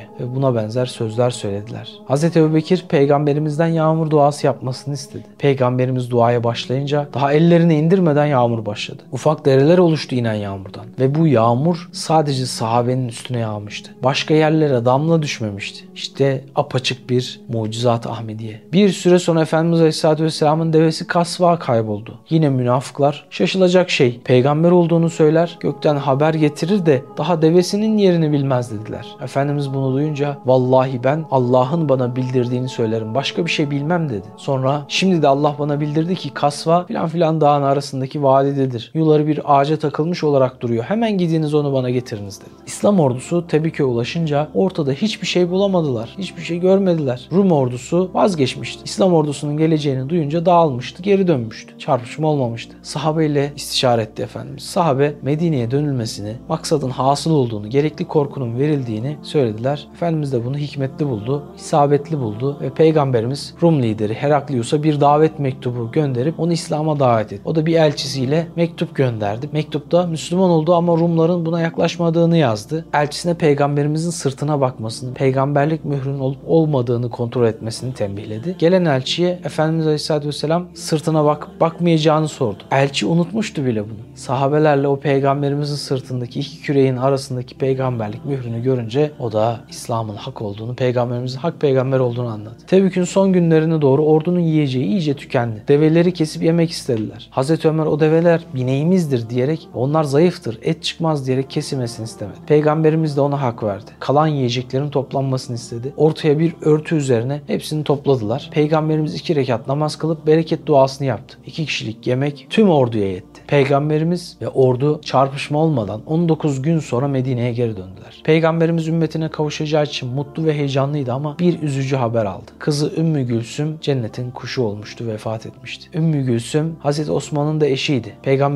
[0.20, 1.92] ve buna benzer sözler söylediler.
[2.08, 2.24] Hz.
[2.36, 5.24] Ebubekir peygamberimizden yağmur duası yapmasını istedi.
[5.38, 9.02] Peygamberimiz duaya başlayınca daha ellerini indirmeden yağmur başladı.
[9.12, 13.94] Ufak dereler oluştu inen yağmurdan ve bu yağmur sadece sahabenin üstüne yağmıştı.
[14.02, 15.84] Başka yerlere damla düşmemişti.
[15.94, 18.62] İşte apaçık bir mucizat Ahmediye.
[18.72, 22.18] Bir süre sonra Efendimiz Aleyhisselatü Vesselam'ın devesi kasva kayboldu.
[22.30, 28.72] Yine münafıklar şaşılacak şey peygamber olduğunu söyler gökten haber getirir de daha devesinin yerini bilmez
[28.72, 29.06] dediler.
[29.22, 34.26] Efendimiz bunu duyunca vallahi ben Allah'ın bana bildirdiğini söylerim başka bir şey bilmem dedi.
[34.36, 38.90] Sonra şimdi de Allah bana bildirdi ki kasva filan filan dağın arasındaki vadidedir.
[38.94, 40.84] Yuları bir ağaca takılmış olarak duruyor.
[40.84, 42.50] Hemen gidiniz onu bana getiriniz dedi.
[42.66, 46.14] İslam ordusu Tebük'e ulaşınca ortada hiçbir şey bulamadılar.
[46.18, 47.28] Hiçbir şey görmediler.
[47.32, 48.82] Rum ordusu vazgeçmişti.
[48.84, 51.02] İslam ordusunun geleceğini duyunca dağılmıştı.
[51.02, 51.78] Geri dönmüştü.
[51.78, 52.76] Çarpışma olmamıştı.
[52.82, 54.62] Sahabe ile istişare etti Efendimiz.
[54.62, 59.88] Sahabe Medine'ye dönülmesini, maksadın hasıl olduğunu, gerekli korkunun verildiğini söylediler.
[59.94, 65.92] Efendimiz de bunu hikmetli buldu, isabetli buldu ve Peygamberimiz Rum lideri Heraklius'a bir davet mektubu
[65.92, 67.42] gönderip onu İslam'a davet etti.
[67.44, 68.46] O da bir elçisiyle
[68.84, 69.48] mektup gönderdi.
[69.52, 72.84] Mektupta Müslüman oldu ama Rumların buna yaklaşmadığını yazdı.
[72.92, 78.56] Elçisine peygamberimizin sırtına bakmasını, peygamberlik mührünün olup olmadığını kontrol etmesini tembihledi.
[78.58, 82.62] Gelen elçiye Efendimiz Aleyhisselatü Vesselam sırtına bak bakmayacağını sordu.
[82.70, 83.98] Elçi unutmuştu bile bunu.
[84.14, 90.74] Sahabelerle o peygamberimizin sırtındaki iki küreğin arasındaki peygamberlik mührünü görünce o da İslam'ın hak olduğunu,
[90.74, 92.56] peygamberimizin hak peygamber olduğunu anladı.
[92.66, 95.62] Tebük'ün son günlerine doğru ordunun yiyeceği iyice tükendi.
[95.68, 97.28] Develeri kesip yemek istediler.
[97.30, 98.40] Hazreti Ömer o develer
[98.74, 102.38] bineğimizdir diyerek onlar zayıftır, et çıkmaz diyerek kesilmesini istemedi.
[102.46, 103.90] Peygamberimiz de ona hak verdi.
[104.00, 105.92] Kalan yiyeceklerin toplanmasını istedi.
[105.96, 108.50] Ortaya bir örtü üzerine hepsini topladılar.
[108.52, 111.38] Peygamberimiz iki rekat namaz kılıp bereket duasını yaptı.
[111.46, 113.40] İki kişilik yemek tüm orduya yetti.
[113.46, 118.22] Peygamberimiz ve ordu çarpışma olmadan 19 gün sonra Medine'ye geri döndüler.
[118.24, 122.50] Peygamberimiz ümmetine kavuşacağı için mutlu ve heyecanlıydı ama bir üzücü haber aldı.
[122.58, 125.88] Kızı Ümmü Gülsüm cennetin kuşu olmuştu, vefat etmişti.
[125.94, 128.14] Ümmü Gülsüm Hazreti Osman'ın da eşiydi.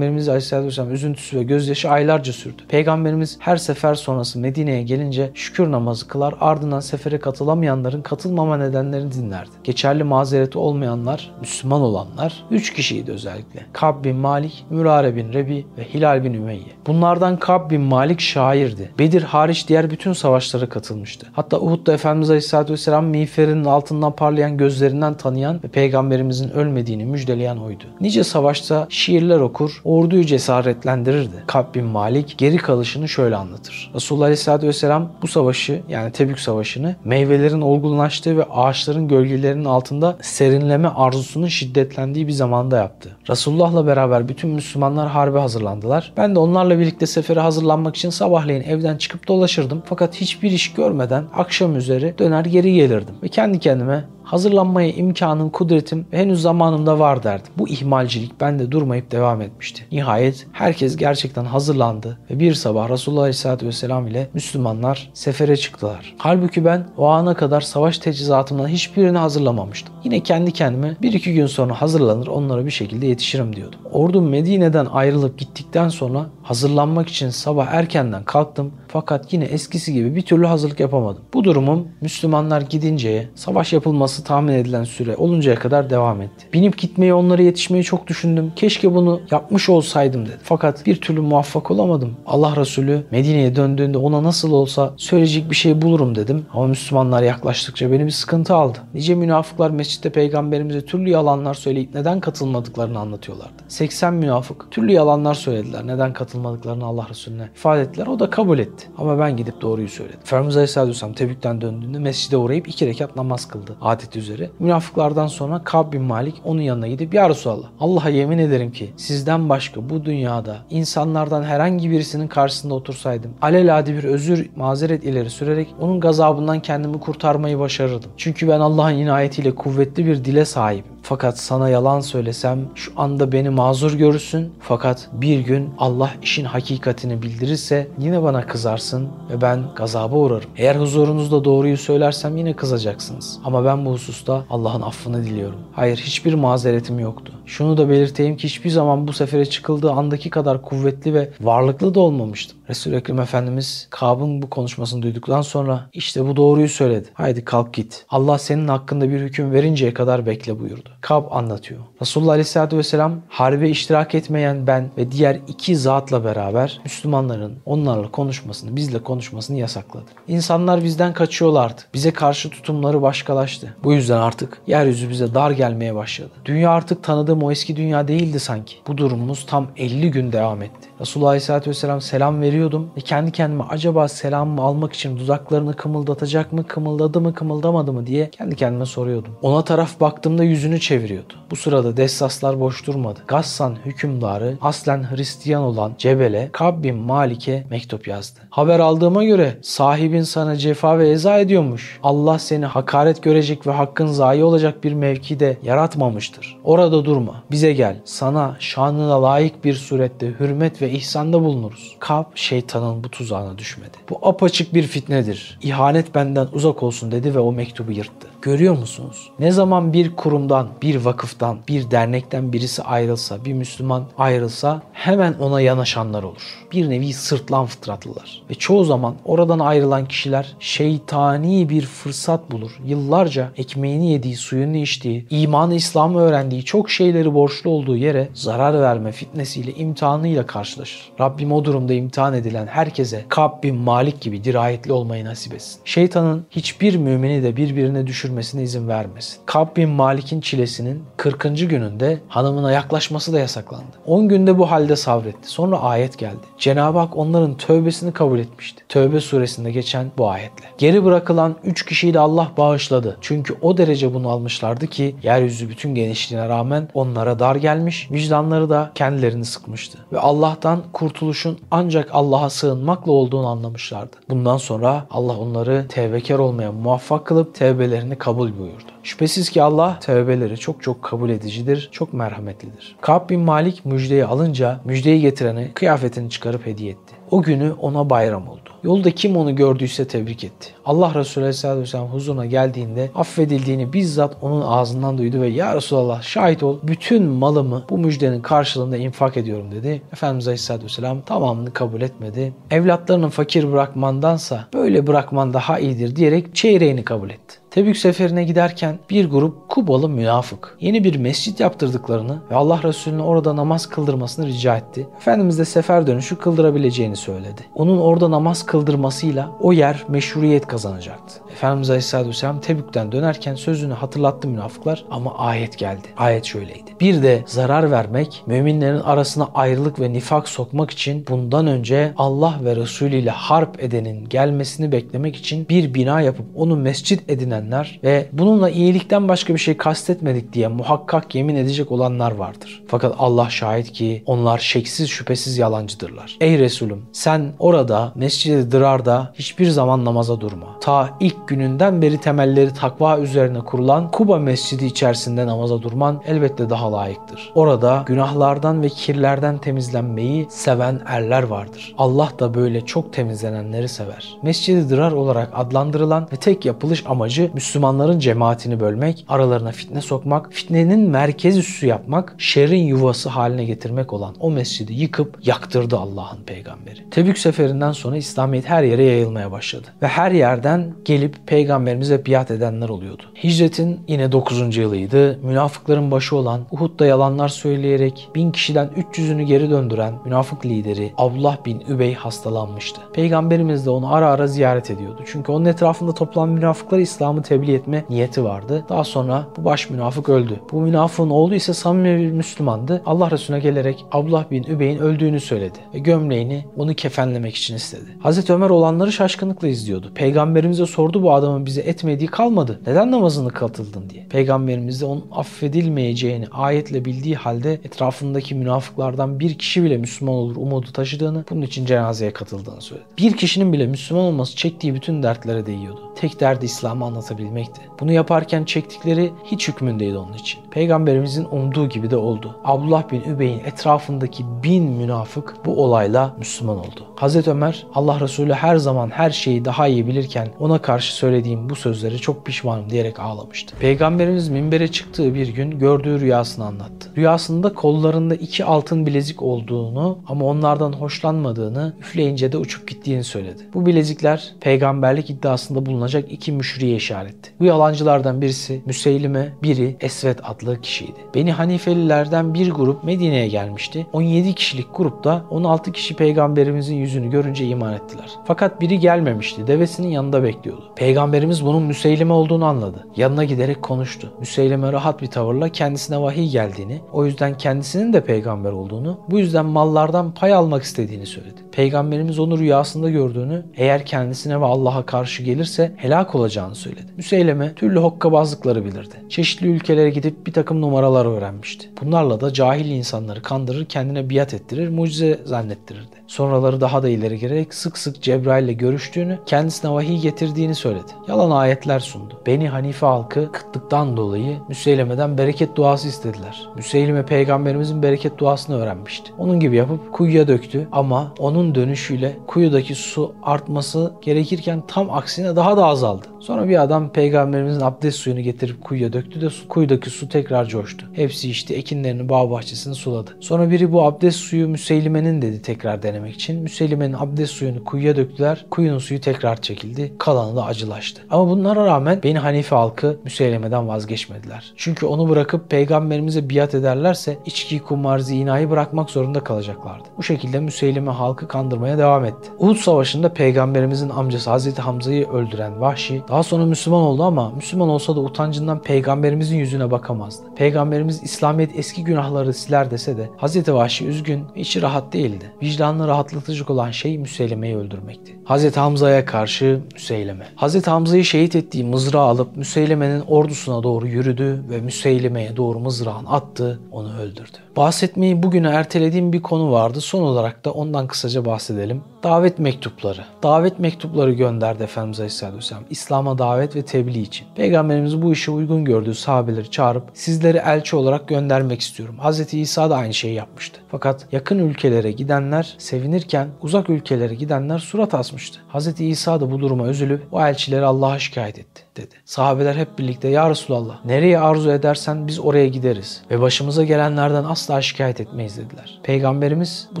[0.08, 2.62] Peygamberimiz Aleyhisselatü Vesselam üzüntüsü ve gözyaşı aylarca sürdü.
[2.68, 9.50] Peygamberimiz her sefer sonrası Medine'ye gelince şükür namazı kılar ardından sefere katılamayanların katılmama nedenlerini dinlerdi.
[9.64, 13.66] Geçerli mazereti olmayanlar, Müslüman olanlar 3 kişiydi özellikle.
[13.72, 16.72] Kab bin Malik, Mürare bin Rebi ve Hilal bin Ümeyye.
[16.86, 18.90] Bunlardan Kab bin Malik şairdi.
[18.98, 21.26] Bedir hariç diğer bütün savaşlara katılmıştı.
[21.32, 27.84] Hatta Uhud'da Efendimiz Aleyhisselatü Vesselam miğferinin altından parlayan gözlerinden tanıyan ve Peygamberimizin ölmediğini müjdeleyen oydu.
[28.00, 31.44] Nice savaşta şiirler okur, orduyu cesaretlendirirdi.
[31.46, 33.90] Kab bin Malik geri kalışını şöyle anlatır.
[33.94, 40.88] Resulullah Aleyhisselatü Vesselam bu savaşı yani Tebük Savaşı'nı meyvelerin olgunlaştığı ve ağaçların gölgelerinin altında serinleme
[40.88, 43.16] arzusunun şiddetlendiği bir zamanda yaptı.
[43.30, 46.12] Resulullah'la beraber bütün Müslümanlar harbe hazırlandılar.
[46.16, 49.82] Ben de onlarla birlikte sefere hazırlanmak için sabahleyin evden çıkıp dolaşırdım.
[49.84, 53.14] Fakat hiçbir iş görmeden akşam üzeri döner geri gelirdim.
[53.22, 57.52] Ve kendi kendime hazırlanmaya imkanım, kudretim henüz zamanımda var derdim.
[57.58, 59.84] Bu ihmalcilik bende durmayıp devam etmişti.
[59.92, 66.14] Nihayet herkes gerçekten hazırlandı ve bir sabah Resulullah Aleyhisselatü Vesselam ile Müslümanlar sefere çıktılar.
[66.18, 69.94] Halbuki ben o ana kadar savaş teçhizatımdan hiçbirini hazırlamamıştım.
[70.04, 73.80] Yine kendi kendime bir iki gün sonra hazırlanır onlara bir şekilde yetişirim diyordum.
[73.92, 80.22] Ordum Medine'den ayrılıp gittikten sonra hazırlanmak için sabah erkenden kalktım fakat yine eskisi gibi bir
[80.22, 81.22] türlü hazırlık yapamadım.
[81.34, 86.46] Bu durumum Müslümanlar gidinceye, savaş yapılması tahmin edilen süre oluncaya kadar devam etti.
[86.52, 88.52] Binip gitmeyi, onlara yetişmeyi çok düşündüm.
[88.56, 90.38] Keşke bunu yapmış olsaydım dedim.
[90.42, 92.16] Fakat bir türlü muvaffak olamadım.
[92.26, 96.46] Allah Resulü Medine'ye döndüğünde ona nasıl olsa söyleyecek bir şey bulurum dedim.
[96.52, 98.78] Ama Müslümanlar yaklaştıkça beni bir sıkıntı aldı.
[98.94, 103.62] Nice münafıklar mescitte peygamberimize türlü yalanlar söyleyip neden katılmadıklarını anlatıyorlardı.
[103.68, 105.86] 80 münafık türlü yalanlar söylediler.
[105.86, 108.06] Neden katılmadıklarını Allah Resulüne ifade ettiler.
[108.06, 108.86] O da kabul etti.
[108.98, 110.20] Ama ben gidip doğruyu söyledim.
[110.22, 113.76] Efendimiz Aleyhisselatü Vesselam Tebük'ten döndüğünde mescide uğrayıp iki rekat namaz kıldı
[114.08, 114.50] adeti üzere.
[114.58, 119.48] Münafıklardan sonra Kab bin Malik onun yanına gidip Ya Resulallah Allah'a yemin ederim ki sizden
[119.48, 126.00] başka bu dünyada insanlardan herhangi birisinin karşısında otursaydım alelade bir özür mazeret ileri sürerek onun
[126.00, 128.10] gazabından kendimi kurtarmayı başarırdım.
[128.16, 130.98] Çünkü ben Allah'ın inayetiyle kuvvetli bir dile sahibim.
[131.08, 134.52] Fakat sana yalan söylesem şu anda beni mazur görürsün.
[134.60, 140.50] Fakat bir gün Allah işin hakikatini bildirirse yine bana kızarsın ve ben gazaba uğrarım.
[140.56, 143.38] Eğer huzurunuzda doğruyu söylersem yine kızacaksınız.
[143.44, 145.58] Ama ben bu hususta Allah'ın affını diliyorum.
[145.72, 147.32] Hayır hiçbir mazeretim yoktu.
[147.46, 152.00] Şunu da belirteyim ki hiçbir zaman bu sefere çıkıldığı andaki kadar kuvvetli ve varlıklı da
[152.00, 152.57] olmamıştım.
[152.68, 157.08] Resul-i Ekrem Efendimiz Kab'ın bu konuşmasını duyduktan sonra işte bu doğruyu söyledi.
[157.14, 158.06] Haydi kalk git.
[158.08, 160.88] Allah senin hakkında bir hüküm verinceye kadar bekle buyurdu.
[161.00, 161.80] Kab anlatıyor.
[162.02, 168.76] Resulullah Aleyhisselatü Vesselam harbe iştirak etmeyen ben ve diğer iki zatla beraber Müslümanların onlarla konuşmasını,
[168.76, 170.06] bizle konuşmasını yasakladı.
[170.28, 171.80] İnsanlar bizden kaçıyorlardı.
[171.94, 173.76] Bize karşı tutumları başkalaştı.
[173.84, 176.30] Bu yüzden artık yeryüzü bize dar gelmeye başladı.
[176.44, 178.76] Dünya artık tanıdığım o eski dünya değildi sanki.
[178.86, 180.87] Bu durumumuz tam 50 gün devam etti.
[181.00, 186.66] Resulullah Aleyhisselatü Vesselam selam veriyordum ve kendi kendime acaba selamımı almak için dudaklarını kımıldatacak mı,
[186.66, 189.34] kımıldadı mı, kımıldamadı mı diye kendi kendime soruyordum.
[189.42, 191.34] Ona taraf baktığımda yüzünü çeviriyordu.
[191.50, 193.20] Bu sırada Dessaslar boş durmadı.
[193.28, 198.40] Gassan hükümdarı aslen Hristiyan olan Cebel'e Kab bin Malik'e mektup yazdı.
[198.50, 202.00] Haber aldığıma göre sahibin sana cefa ve eza ediyormuş.
[202.02, 206.58] Allah seni hakaret görecek ve hakkın zayi olacak bir mevkide yaratmamıştır.
[206.64, 207.42] Orada durma.
[207.50, 207.96] Bize gel.
[208.04, 211.96] Sana şanına layık bir surette hürmet ve ihsanda bulunuruz.
[211.98, 213.96] Kab şeytanın bu tuzağına düşmedi.
[214.10, 215.58] Bu apaçık bir fitnedir.
[215.62, 218.28] İhanet benden uzak olsun dedi ve o mektubu yırttı.
[218.48, 219.30] Görüyor musunuz?
[219.38, 225.60] Ne zaman bir kurumdan, bir vakıftan, bir dernekten birisi ayrılsa, bir Müslüman ayrılsa hemen ona
[225.60, 226.42] yanaşanlar olur.
[226.72, 228.42] Bir nevi sırtlan fıtratlılar.
[228.50, 232.70] Ve çoğu zaman oradan ayrılan kişiler şeytani bir fırsat bulur.
[232.84, 239.12] Yıllarca ekmeğini yediği, suyunu içtiği, imanı İslam'ı öğrendiği, çok şeyleri borçlu olduğu yere zarar verme
[239.12, 241.12] fitnesiyle, imtihanıyla karşılaşır.
[241.20, 245.80] Rabbim o durumda imtihan edilen herkese Kab bin Malik gibi dirayetli olmayı nasip etsin.
[245.84, 248.06] Şeytanın hiçbir mümini de birbirine
[248.38, 249.40] düşürmesine izin vermesin.
[249.46, 251.42] Kab bin Malik'in çilesinin 40.
[251.42, 253.84] gününde hanımına yaklaşması da yasaklandı.
[254.06, 255.48] 10 günde bu halde sabretti.
[255.48, 256.46] Sonra ayet geldi.
[256.58, 258.84] Cenab-ı Hak onların tövbesini kabul etmişti.
[258.88, 260.64] Tövbe suresinde geçen bu ayetle.
[260.78, 263.16] Geri bırakılan 3 kişiyi de Allah bağışladı.
[263.20, 268.90] Çünkü o derece bunu almışlardı ki yeryüzü bütün genişliğine rağmen onlara dar gelmiş, vicdanları da
[268.94, 269.98] kendilerini sıkmıştı.
[270.12, 274.16] Ve Allah'tan kurtuluşun ancak Allah'a sığınmakla olduğunu anlamışlardı.
[274.30, 278.92] Bundan sonra Allah onları tevbekar olmaya muvaffak kılıp tevbelerini kabul buyurdu.
[279.02, 282.96] Şüphesiz ki Allah tevbeleri çok çok kabul edicidir, çok merhametlidir.
[283.00, 287.14] Ka'b bin Malik müjdeyi alınca müjdeyi getirene kıyafetini çıkarıp hediye etti.
[287.30, 288.60] O günü ona bayram oldu.
[288.82, 290.68] Yolda kim onu gördüyse tebrik etti.
[290.84, 296.62] Allah Resulü Aleyhisselatü Vesselam huzuruna geldiğinde affedildiğini bizzat onun ağzından duydu ve Ya Resulallah şahit
[296.62, 300.02] ol bütün malımı bu müjdenin karşılığında infak ediyorum dedi.
[300.12, 302.52] Efendimiz Aleyhisselatü Vesselam tamamını kabul etmedi.
[302.70, 307.58] Evlatlarını fakir bırakmandansa böyle bırakman daha iyidir diyerek çeyreğini kabul etti.
[307.70, 313.56] Tebük seferine giderken bir grup Kubalı münafık yeni bir mescit yaptırdıklarını ve Allah Resulü'nün orada
[313.56, 315.08] namaz kıldırmasını rica etti.
[315.16, 317.60] Efendimiz de sefer dönüşü kıldırabileceğini söyledi.
[317.74, 321.40] Onun orada namaz kıldırmasıyla o yer meşruiyet kazanacaktı.
[321.52, 326.08] Efendimiz Aleyhisselatü Vesselam Tebük'ten dönerken sözünü hatırlattı münafıklar ama ayet geldi.
[326.16, 326.90] Ayet şöyleydi.
[327.00, 332.76] Bir de zarar vermek, müminlerin arasına ayrılık ve nifak sokmak için bundan önce Allah ve
[332.76, 338.70] Resulü ile harp edenin gelmesini beklemek için bir bina yapıp onu mescit edinenler ve bununla
[338.70, 342.82] iyilikten başka bir şey kastetmedik diye muhakkak yemin edecek olanlar vardır.
[342.86, 346.36] Fakat Allah şahit ki onlar şeksiz şüphesiz yalancıdırlar.
[346.40, 350.66] Ey Resulüm sen orada Mescid-i Dırar'da hiçbir zaman namaza durma.
[350.80, 356.92] Ta ilk gününden beri temelleri takva üzerine kurulan Kuba Mescidi içerisinde namaza durman elbette daha
[356.92, 357.50] layıktır.
[357.54, 361.94] Orada günahlardan ve kirlerden temizlenmeyi seven erler vardır.
[361.98, 364.38] Allah da böyle çok temizlenenleri sever.
[364.42, 371.10] Mescid-i Dırar olarak adlandırılan ve tek yapılış amacı Müslümanların cemaatini bölmek, aralarına fitne sokmak, fitnenin
[371.10, 377.10] merkez üssü yapmak, şerrin yuvası haline getirmek olan o mescidi yıkıp yaktırdı Allah'ın peygamberi.
[377.10, 379.86] Tebük seferinden sonra İslamiyet her yere yayılmaya başladı.
[380.02, 383.22] Ve her yerden gelip peygamberimize biat edenler oluyordu.
[383.44, 384.76] Hicretin yine 9.
[384.76, 385.38] yılıydı.
[385.42, 391.80] Münafıkların başı olan Uhud'da yalanlar söyleyerek bin kişiden 300'ünü geri döndüren münafık lideri Abdullah bin
[391.88, 393.00] Übey hastalanmıştı.
[393.12, 395.22] Peygamberimiz de onu ara ara ziyaret ediyordu.
[395.26, 398.84] Çünkü onun etrafında toplanan münafıkları İslam'ı tebliğ etme niyeti vardı.
[398.88, 400.60] Daha sonra bu baş münafık öldü.
[400.72, 403.02] Bu münafığın oğlu ise samimi bir Müslümandı.
[403.06, 408.04] Allah Resulüne gelerek Abdullah bin Übey'in öldüğünü söyledi ve gömleğini onu kefenlemek için istedi.
[408.22, 410.12] Hazreti Ömer olanları şaşkınlıkla izliyordu.
[410.14, 412.80] Peygamberimize sordu bu adamın bize etmediği kalmadı.
[412.86, 414.26] Neden namazını katıldın diye.
[414.28, 420.92] Peygamberimiz de onun affedilmeyeceğini ayetle bildiği halde etrafındaki münafıklardan bir kişi bile Müslüman olur umudu
[420.92, 423.06] taşıdığını, bunun için cenazeye katıldığını söyledi.
[423.18, 426.00] Bir kişinin bile Müslüman olması çektiği bütün dertlere değiyordu.
[426.16, 427.80] Tek derdi İslam'ı anlatabilmekti.
[428.00, 430.60] Bunu yaparken çektikleri hiç hükmündeydi onun için.
[430.70, 432.56] Peygamberimizin umduğu gibi de oldu.
[432.64, 437.06] Abdullah bin Übey'in etrafındaki bin münafık bu olayla Müslüman oldu.
[437.16, 441.74] Hazreti Ömer Allah Resulü her zaman her şeyi daha iyi bilirken ona karşı söylediğim bu
[441.74, 443.76] sözleri çok pişmanım diyerek ağlamıştı.
[443.80, 447.10] Peygamberimiz minbere çıktığı bir gün gördüğü rüyasını anlattı.
[447.16, 453.62] Rüyasında kollarında iki altın bilezik olduğunu ama onlardan hoşlanmadığını üfleyince de uçup gittiğini söyledi.
[453.74, 457.50] Bu bilezikler peygamberlik iddiasında bulunacak iki müşriye işaretti.
[457.60, 461.18] Bu yalancılardan birisi Müseylime, biri Esvet adlı kişiydi.
[461.34, 464.06] Beni Hanifelilerden bir grup Medine'ye gelmişti.
[464.12, 468.30] 17 kişilik grupta 16 kişi peygamberimizin yüzünü görünce iman ettiler.
[468.44, 469.66] Fakat biri gelmemişti.
[469.66, 470.92] Devesinin yanında bekliyordu.
[470.96, 473.06] Peygamberimiz bunun Müseylime olduğunu anladı.
[473.16, 474.32] Yanına giderek konuştu.
[474.40, 479.66] Müseylime rahat bir tavırla kendisine vahiy geldiğini, o yüzden kendisinin de peygamber olduğunu, bu yüzden
[479.66, 481.60] mallardan pay almak istediğini söyledi.
[481.72, 487.07] Peygamberimiz onu rüyasında gördüğünü, eğer kendisine ve Allah'a karşı gelirse helak olacağını söyledi.
[487.16, 489.14] Müseyleme türlü hokkabazlıkları bilirdi.
[489.28, 491.90] Çeşitli ülkelere gidip bir takım numaralar öğrenmişti.
[492.02, 496.18] Bunlarla da cahil insanları kandırır, kendine biat ettirir, mucize zannettirirdi.
[496.26, 501.12] Sonraları daha da ileri girerek sık sık Cebrail ile görüştüğünü, kendisine vahiy getirdiğini söyledi.
[501.28, 502.42] Yalan ayetler sundu.
[502.46, 506.68] Beni Hanife halkı kıtlıktan dolayı Müseyleme'den bereket duası istediler.
[506.76, 509.32] Müseyleme peygamberimizin bereket duasını öğrenmişti.
[509.38, 515.76] Onun gibi yapıp kuyuya döktü ama onun dönüşüyle kuyudaki su artması gerekirken tam aksine daha
[515.76, 516.26] da azaldı.
[516.40, 521.06] Sonra bir adam peygamberimizin abdest suyunu getirip kuyuya döktü de su, kuyudaki su tekrar coştu.
[521.12, 523.30] Hepsi işte ekinlerini bağ bahçesini suladı.
[523.40, 526.62] Sonra biri bu abdest suyu Müseylime'nin dedi tekrar denemek için.
[526.62, 528.66] Müseylime'nin abdest suyunu kuyuya döktüler.
[528.70, 530.12] Kuyunun suyu tekrar çekildi.
[530.18, 531.22] Kalanı da acılaştı.
[531.30, 534.72] Ama bunlara rağmen Beni Hanife halkı Müseylime'den vazgeçmediler.
[534.76, 540.04] Çünkü onu bırakıp peygamberimize biat ederlerse içki, kumar, zinayı bırakmak zorunda kalacaklardı.
[540.18, 542.50] Bu şekilde Müseylime halkı kandırmaya devam etti.
[542.58, 548.16] Uhud Savaşı'nda peygamberimizin amcası Hazreti Hamza'yı öldüren Vahşi daha sonra Müslüman oldu ama Müslüman olsa
[548.16, 550.54] da utancından peygamberimizin yüzüne bakamazdı.
[550.56, 555.52] Peygamberimiz İslamiyet eski günahları siler dese de Hazreti Vahşi üzgün ve içi rahat değildi.
[555.62, 558.38] Vicdanını rahatlatıcı olan şey Müseyleme'yi öldürmekti.
[558.44, 560.46] Hazreti Hamza'ya karşı Müseyleme.
[560.56, 566.80] Hazreti Hamza'yı şehit ettiği mızrağı alıp Müseyleme'nin ordusuna doğru yürüdü ve Müseyleme'ye doğru mızrağını attı,
[566.92, 567.58] onu öldürdü.
[567.78, 570.00] Bahsetmeyi bugüne ertelediğim bir konu vardı.
[570.00, 572.02] Son olarak da ondan kısaca bahsedelim.
[572.22, 573.24] Davet mektupları.
[573.42, 575.84] Davet mektupları gönderdi Efendimiz Aleyhisselatü Vesselam.
[575.90, 577.46] İslam'a davet ve tebliğ için.
[577.54, 582.16] Peygamberimiz bu işi uygun gördüğü sahabeleri çağırıp sizleri elçi olarak göndermek istiyorum.
[582.22, 582.54] Hz.
[582.54, 583.80] İsa da aynı şeyi yapmıştı.
[583.90, 588.60] Fakat yakın ülkelere gidenler sevinirken uzak ülkelere gidenler surat asmıştı.
[588.74, 589.00] Hz.
[589.00, 592.14] İsa da bu duruma üzülüp o elçileri Allah'a şikayet etti dedi.
[592.24, 597.82] Sahabeler hep birlikte ya Resulallah nereye arzu edersen biz oraya gideriz ve başımıza gelenlerden asla
[597.82, 599.00] şikayet etmeyiz dediler.
[599.02, 600.00] Peygamberimiz bu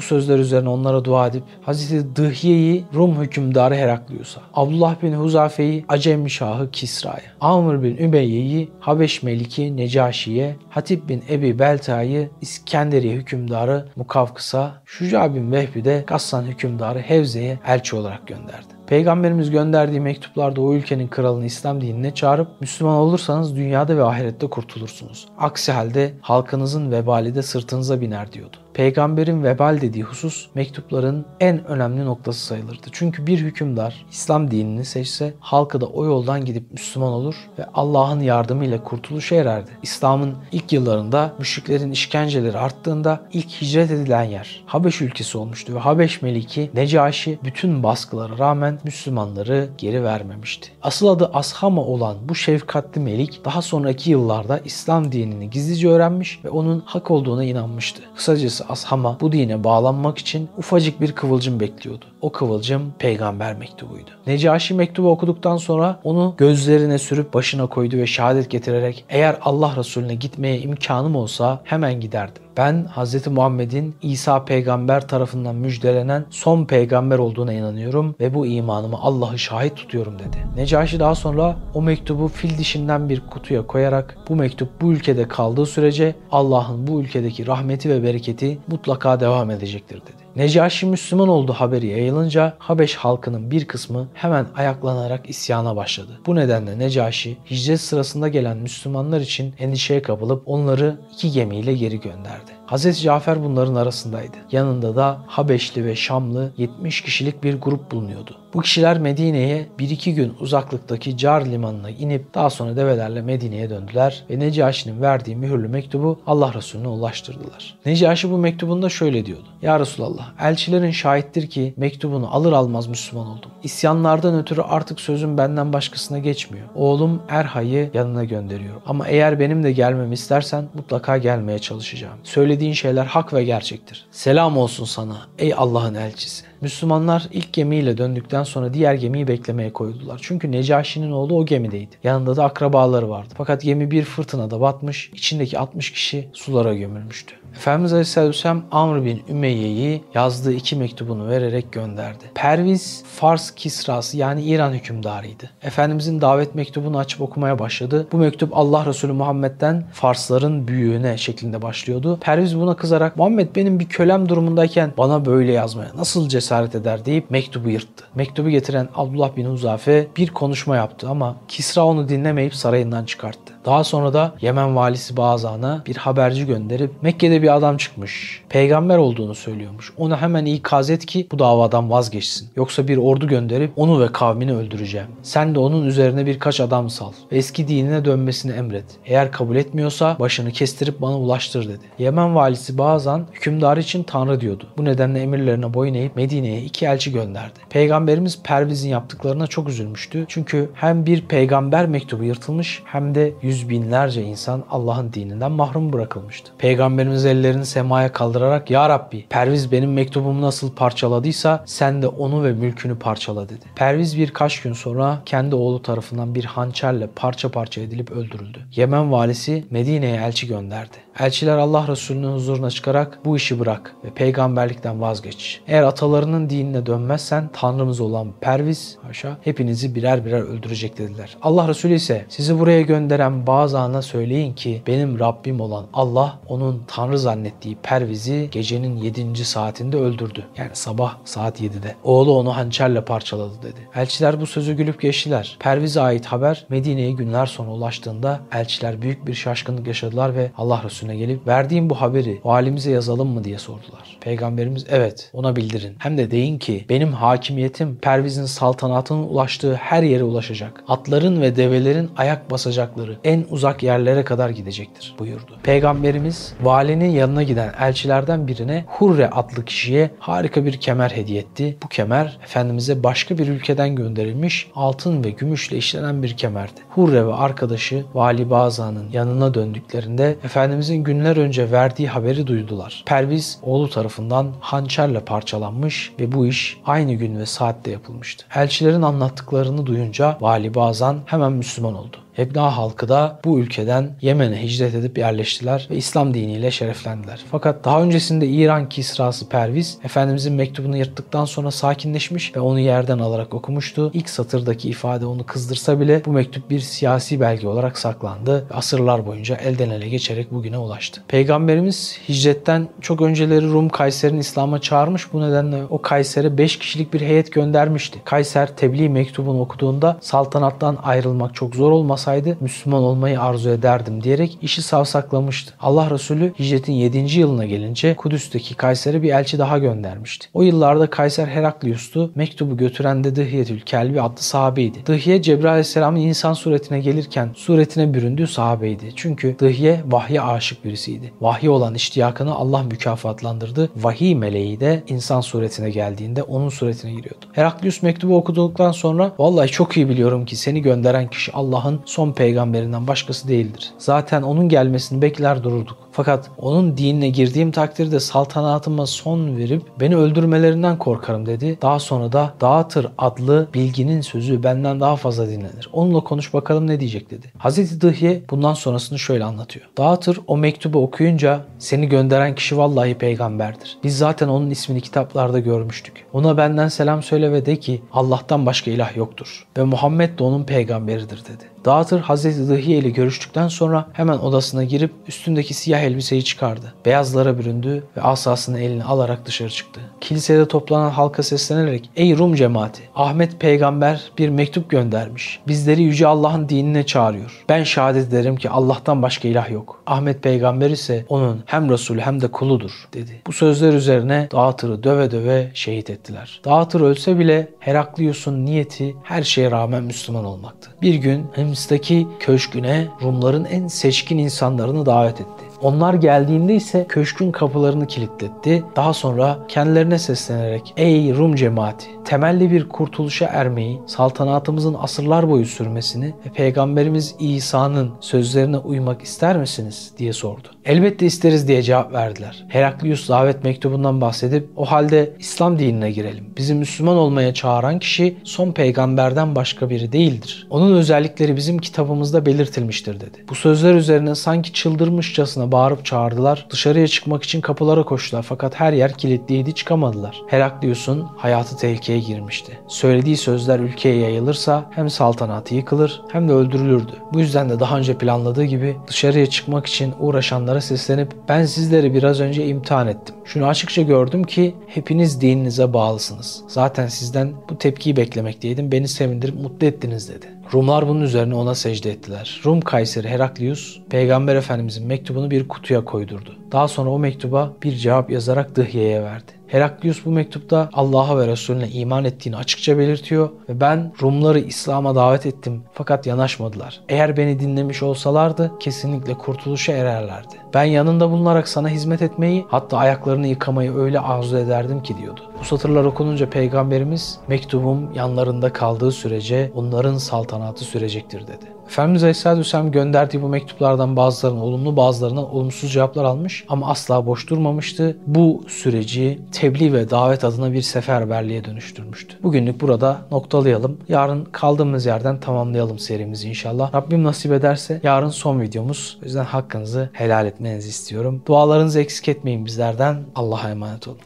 [0.00, 6.70] sözler üzerine onlara dua edip Hazreti Dıhye'yi Rum hükümdarı Heraklius'a, Abdullah bin Huzafe'yi Acem Şahı
[6.70, 15.34] Kisra'ya, Amr bin Ümeyye'yi Habeş Meliki Necaşi'ye, Hatip bin Ebi Belta'yı İskenderiye hükümdarı Mukavkıs'a, Şuca
[15.34, 18.77] bin Vehbi de Gassan hükümdarı Hevze'ye elçi olarak gönderdi.
[18.88, 25.28] Peygamberimiz gönderdiği mektuplarda o ülkenin kralını İslam dinine çağırıp Müslüman olursanız dünyada ve ahirette kurtulursunuz.
[25.38, 28.56] Aksi halde halkınızın vebali de sırtınıza biner diyordu.
[28.78, 32.86] Peygamberin vebal dediği husus mektupların en önemli noktası sayılırdı.
[32.92, 38.20] Çünkü bir hükümdar İslam dinini seçse halkı da o yoldan gidip Müslüman olur ve Allah'ın
[38.20, 39.70] yardımıyla kurtuluşa ererdi.
[39.82, 46.22] İslam'ın ilk yıllarında müşriklerin işkenceleri arttığında ilk hicret edilen yer Habeş ülkesi olmuştu ve Habeş
[46.22, 50.70] Meliki Necaşi bütün baskılara rağmen Müslümanları geri vermemişti.
[50.82, 56.50] Asıl adı Ashama olan bu şefkatli melik daha sonraki yıllarda İslam dinini gizlice öğrenmiş ve
[56.50, 58.02] onun hak olduğuna inanmıştı.
[58.16, 62.04] Kısacası Ashama bu dine bağlanmak için ufacık bir kıvılcım bekliyordu.
[62.20, 64.10] O kıvılcım peygamber mektubuydu.
[64.26, 70.14] Necaşi mektubu okuduktan sonra onu gözlerine sürüp başına koydu ve şehadet getirerek eğer Allah Resulüne
[70.14, 72.42] gitmeye imkanım olsa hemen giderdim.
[72.56, 73.26] Ben Hz.
[73.26, 80.18] Muhammed'in İsa peygamber tarafından müjdelenen son peygamber olduğuna inanıyorum ve bu imanımı Allah'ı şahit tutuyorum
[80.18, 80.36] dedi.
[80.56, 85.66] Necaşi daha sonra o mektubu fil dişinden bir kutuya koyarak bu mektup bu ülkede kaldığı
[85.66, 90.27] sürece Allah'ın bu ülkedeki rahmeti ve bereketi mutlaka devam edecektir dedi.
[90.38, 96.20] Necaşi Müslüman oldu haberi yayılınca Habeş halkının bir kısmı hemen ayaklanarak isyana başladı.
[96.26, 102.57] Bu nedenle Necaşi hicret sırasında gelen Müslümanlar için endişeye kapılıp onları iki gemiyle geri gönderdi.
[102.70, 103.02] Hz.
[103.02, 104.36] Cafer bunların arasındaydı.
[104.52, 108.36] Yanında da Habeşli ve Şamlı 70 kişilik bir grup bulunuyordu.
[108.54, 114.38] Bu kişiler Medine'ye 1-2 gün uzaklıktaki Car limanına inip daha sonra develerle Medine'ye döndüler ve
[114.38, 117.78] Necaşi'nin verdiği mühürlü mektubu Allah Resulüne ulaştırdılar.
[117.86, 119.46] Necaşi bu mektubunda şöyle diyordu.
[119.62, 123.50] Ya Resulallah elçilerin şahittir ki mektubunu alır almaz Müslüman oldum.
[123.62, 126.66] İsyanlardan ötürü artık sözüm benden başkasına geçmiyor.
[126.74, 128.82] Oğlum Erha'yı yanına gönderiyorum.
[128.86, 132.18] Ama eğer benim de gelmemi istersen mutlaka gelmeye çalışacağım.
[132.58, 134.06] Söylediğin şeyler hak ve gerçektir.
[134.10, 136.44] Selam olsun sana ey Allah'ın elçisi.
[136.60, 140.20] Müslümanlar ilk gemiyle döndükten sonra diğer gemiyi beklemeye koyuldular.
[140.22, 141.96] Çünkü Necaşi'nin oğlu o gemideydi.
[142.04, 143.34] Yanında da akrabaları vardı.
[143.36, 147.34] Fakat gemi bir fırtınada batmış, içindeki 60 kişi sulara gömülmüştü.
[147.56, 152.24] Efendimiz Aleyhisselatü Vesselam Amr bin Ümeyye'yi yazdığı iki mektubunu vererek gönderdi.
[152.34, 155.50] Perviz Fars Kisrası yani İran hükümdarıydı.
[155.62, 158.06] Efendimizin davet mektubunu açıp okumaya başladı.
[158.12, 162.18] Bu mektup Allah Resulü Muhammed'den Farsların büyüğüne şeklinde başlıyordu.
[162.20, 167.30] Perviz buna kızarak Muhammed benim bir kölem durumundayken bana böyle yazmaya nasıl cesaret eder deyip
[167.30, 168.04] mektubu yırttı.
[168.14, 173.57] Mektubu getiren Abdullah bin Huzafe bir konuşma yaptı ama Kisra onu dinlemeyip sarayından çıkarttı.
[173.68, 178.42] Daha sonra da Yemen valisi Bazan'a bir haberci gönderip Mekke'de bir adam çıkmış.
[178.48, 179.92] Peygamber olduğunu söylüyormuş.
[179.96, 182.48] Onu hemen ikaz et ki bu davadan vazgeçsin.
[182.56, 185.06] Yoksa bir ordu gönderip onu ve kavmini öldüreceğim.
[185.22, 188.84] Sen de onun üzerine birkaç adam sal eski dinine dönmesini emret.
[189.06, 191.84] Eğer kabul etmiyorsa başını kestirip bana ulaştır dedi.
[191.98, 194.66] Yemen valisi Bazan hükümdar için tanrı diyordu.
[194.78, 197.58] Bu nedenle emirlerine boyun eğip Medine'ye iki elçi gönderdi.
[197.70, 200.24] Peygamberimiz Perviz'in yaptıklarına çok üzülmüştü.
[200.28, 206.52] Çünkü hem bir peygamber mektubu yırtılmış hem de yüz binlerce insan Allah'ın dininden mahrum bırakılmıştı.
[206.58, 212.52] Peygamberimiz ellerini semaya kaldırarak Ya Rabbi Perviz benim mektubumu nasıl parçaladıysa sen de onu ve
[212.52, 213.64] mülkünü parçala dedi.
[213.76, 218.58] Perviz birkaç gün sonra kendi oğlu tarafından bir hançerle parça parça edilip öldürüldü.
[218.76, 220.96] Yemen valisi Medine'ye elçi gönderdi.
[221.18, 225.60] Elçiler Allah Resulü'nün huzuruna çıkarak bu işi bırak ve peygamberlikten vazgeç.
[225.66, 231.36] Eğer atalarının dinine dönmezsen Tanrımız olan Perviz haşa hepinizi birer birer öldürecek dediler.
[231.42, 237.18] Allah Resulü ise sizi buraya gönderen bazı söyleyin ki benim Rabbim olan Allah onun Tanrı
[237.18, 239.44] zannettiği Perviz'i gecenin 7.
[239.44, 240.44] saatinde öldürdü.
[240.56, 241.94] Yani sabah saat 7'de.
[242.04, 243.88] Oğlu onu hançerle parçaladı dedi.
[243.94, 245.56] Elçiler bu sözü gülüp geçtiler.
[245.60, 251.26] Perviz'e ait haber Medine'ye günler sonra ulaştığında elçiler büyük bir şaşkınlık yaşadılar ve Allah Resulüne
[251.26, 254.18] gelip verdiğim bu haberi valimize yazalım mı diye sordular.
[254.20, 255.96] Peygamberimiz evet ona bildirin.
[255.98, 260.84] Hem de deyin ki benim hakimiyetim Perviz'in saltanatının ulaştığı her yere ulaşacak.
[260.88, 265.58] Atların ve develerin ayak basacakları en uzak yerlere kadar gidecektir buyurdu.
[265.62, 271.76] Peygamberimiz valinin yanına giden elçilerden birine Hurre adlı kişiye harika bir kemer hediye etti.
[271.82, 276.80] Bu kemer Efendimiz'e başka bir ülkeden gönderilmiş altın ve gümüşle işlenen bir kemerdi.
[276.90, 283.02] Hurre ve arkadaşı Vali Baza'nın yanına döndüklerinde Efendimiz'in günler önce verdiği haberi duydular.
[283.06, 288.44] Perviz oğlu tarafından hançerle parçalanmış ve bu iş aynı gün ve saatte yapılmıştı.
[288.54, 292.16] Elçilerin anlattıklarını duyunca Vali Bazan hemen Müslüman oldu.
[292.38, 297.44] Ebna halkı da bu ülkeden Yemen'e hicret edip yerleştiler ve İslam diniyle şereflendiler.
[297.50, 303.54] Fakat daha öncesinde İran Kisrası Perviz Efendimizin mektubunu yırttıktan sonra sakinleşmiş ve onu yerden alarak
[303.54, 304.10] okumuştu.
[304.14, 309.26] İlk satırdaki ifade onu kızdırsa bile bu mektup bir siyasi belge olarak saklandı ve asırlar
[309.26, 311.22] boyunca elden ele geçerek bugüne ulaştı.
[311.28, 315.32] Peygamberimiz hicretten çok önceleri Rum Kayser'in İslam'a çağırmış.
[315.32, 318.18] Bu nedenle o Kayser'e 5 kişilik bir heyet göndermişti.
[318.24, 324.58] Kayser tebliğ mektubunu okuduğunda saltanattan ayrılmak çok zor olmasa olmasaydı Müslüman olmayı arzu ederdim diyerek
[324.62, 325.74] işi savsaklamıştı.
[325.80, 327.38] Allah Resulü hicretin 7.
[327.40, 330.48] yılına gelince Kudüs'teki Kayser'e bir elçi daha göndermişti.
[330.54, 332.30] O yıllarda Kayser Heraklius'tu.
[332.34, 335.06] Mektubu götüren de Dıhiyetül Kelbi adlı sahabeydi.
[335.06, 339.12] Dıhiye Cebrail Aleyhisselam'ın insan suretine gelirken suretine büründüğü sahabeydi.
[339.16, 341.32] Çünkü Dıhiye vahye aşık birisiydi.
[341.40, 343.90] Vahye olan iştiyakını Allah mükafatlandırdı.
[343.96, 347.46] Vahiy meleği de insan suretine geldiğinde onun suretine giriyordu.
[347.52, 353.06] Heraklius mektubu okuduktan sonra vallahi çok iyi biliyorum ki seni gönderen kişi Allah'ın son peygamberinden
[353.06, 353.90] başkası değildir.
[353.98, 355.96] Zaten onun gelmesini bekler dururduk.
[356.12, 361.78] Fakat onun dinine girdiğim takdirde saltanatıma son verip beni öldürmelerinden korkarım dedi.
[361.82, 365.88] Daha sonra da Dağıtır adlı bilginin sözü benden daha fazla dinlenir.
[365.92, 367.52] Onunla konuş bakalım ne diyecek dedi.
[367.58, 369.86] Hazreti Dıhye bundan sonrasını şöyle anlatıyor.
[369.98, 373.98] Dağıtır o mektubu okuyunca seni gönderen kişi vallahi peygamberdir.
[374.04, 376.24] Biz zaten onun ismini kitaplarda görmüştük.
[376.32, 379.66] Ona benden selam söyle ve de ki Allah'tan başka ilah yoktur.
[379.76, 381.77] Ve Muhammed de onun peygamberidir dedi.
[381.84, 386.94] Dağıtır Hazreti Dıhiye ile görüştükten sonra hemen odasına girip üstündeki siyah elbiseyi çıkardı.
[387.06, 390.00] Beyazlara büründü ve asasını eline alarak dışarı çıktı.
[390.20, 393.02] Kilisede toplanan halka seslenerek Ey Rum cemaati!
[393.16, 395.60] Ahmet peygamber bir mektup göndermiş.
[395.68, 397.64] Bizleri Yüce Allah'ın dinine çağırıyor.
[397.68, 400.02] Ben şehadet ederim ki Allah'tan başka ilah yok.
[400.06, 403.42] Ahmet peygamber ise onun hem Resulü hem de kuludur dedi.
[403.46, 406.60] Bu sözler üzerine Dağıtır'ı döve döve şehit ettiler.
[406.64, 410.90] Dağıtır ölse bile Heraklius'un niyeti her şeye rağmen Müslüman olmaktı.
[411.02, 415.64] Bir gün Hıms'taki köşküne Rumların en seçkin insanlarını davet etti.
[415.82, 418.84] Onlar geldiğinde ise köşkün kapılarını kilitletti.
[418.96, 426.34] Daha sonra kendilerine seslenerek ''Ey Rum cemaati, temelli bir kurtuluşa ermeyi, saltanatımızın asırlar boyu sürmesini
[426.46, 430.68] ve Peygamberimiz İsa'nın sözlerine uymak ister misiniz?'' diye sordu.
[430.88, 432.64] Elbette isteriz diye cevap verdiler.
[432.68, 436.44] Heraklius davet mektubundan bahsedip o halde İslam dinine girelim.
[436.56, 440.66] Bizi Müslüman olmaya çağıran kişi son peygamberden başka biri değildir.
[440.70, 443.44] Onun özellikleri bizim kitabımızda belirtilmiştir dedi.
[443.48, 446.66] Bu sözler üzerine sanki çıldırmışçasına bağırıp çağırdılar.
[446.70, 450.42] Dışarıya çıkmak için kapılara koştular fakat her yer kilitliydi çıkamadılar.
[450.46, 452.78] Heraklius'un hayatı tehlikeye girmişti.
[452.88, 457.12] Söylediği sözler ülkeye yayılırsa hem saltanatı yıkılır hem de öldürülürdü.
[457.32, 462.40] Bu yüzden de daha önce planladığı gibi dışarıya çıkmak için uğraşanlara seslenip ben sizleri biraz
[462.40, 463.34] önce imtihan ettim.
[463.44, 466.64] Şunu açıkça gördüm ki hepiniz dininize bağlısınız.
[466.68, 468.92] Zaten sizden bu tepkiyi beklemekteydim.
[468.92, 470.46] Beni sevindirip mutlu ettiniz dedi.
[470.74, 472.60] Rumlar bunun üzerine ona secde ettiler.
[472.64, 476.56] Rum Kayseri Heraklius, Peygamber Efendimizin mektubunu bir kutuya koydurdu.
[476.72, 479.52] Daha sonra o mektuba bir cevap yazarak Dıhye'ye verdi.
[479.68, 485.46] Heraklius bu mektupta Allah'a ve Resulüne iman ettiğini açıkça belirtiyor ve ben Rumları İslam'a davet
[485.46, 487.00] ettim fakat yanaşmadılar.
[487.08, 490.54] Eğer beni dinlemiş olsalardı kesinlikle kurtuluşa ererlerdi.
[490.74, 495.40] Ben yanında bulunarak sana hizmet etmeyi hatta ayaklarını yıkamayı öyle arzu ederdim ki diyordu.
[495.60, 501.78] Bu satırlar okununca peygamberimiz mektubum yanlarında kaldığı sürece onların saltanatı sürecektir dedi.
[501.88, 507.50] Efendimiz Aleyhisselatü Vesselam gönderdiği bu mektuplardan bazılarının olumlu bazılarından olumsuz cevaplar almış ama asla boş
[507.50, 508.16] durmamıştı.
[508.26, 512.36] Bu süreci tebliğ ve davet adına bir seferberliğe dönüştürmüştü.
[512.42, 513.98] Bugünlük burada noktalayalım.
[514.08, 516.94] Yarın kaldığımız yerden tamamlayalım serimizi inşallah.
[516.94, 519.18] Rabbim nasip ederse yarın son videomuz.
[519.22, 521.42] O yüzden hakkınızı helal etmenizi istiyorum.
[521.46, 523.16] Dualarınızı eksik etmeyin bizlerden.
[523.34, 524.18] Allah'a emanet olun.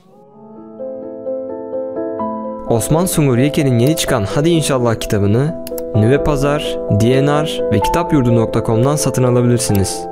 [2.68, 5.64] Osman Sungur Yeke'nin yeni çıkan Hadi İnşallah kitabını
[5.94, 10.11] Nüve Pazar, DNR ve kitapyurdu.com'dan satın alabilirsiniz.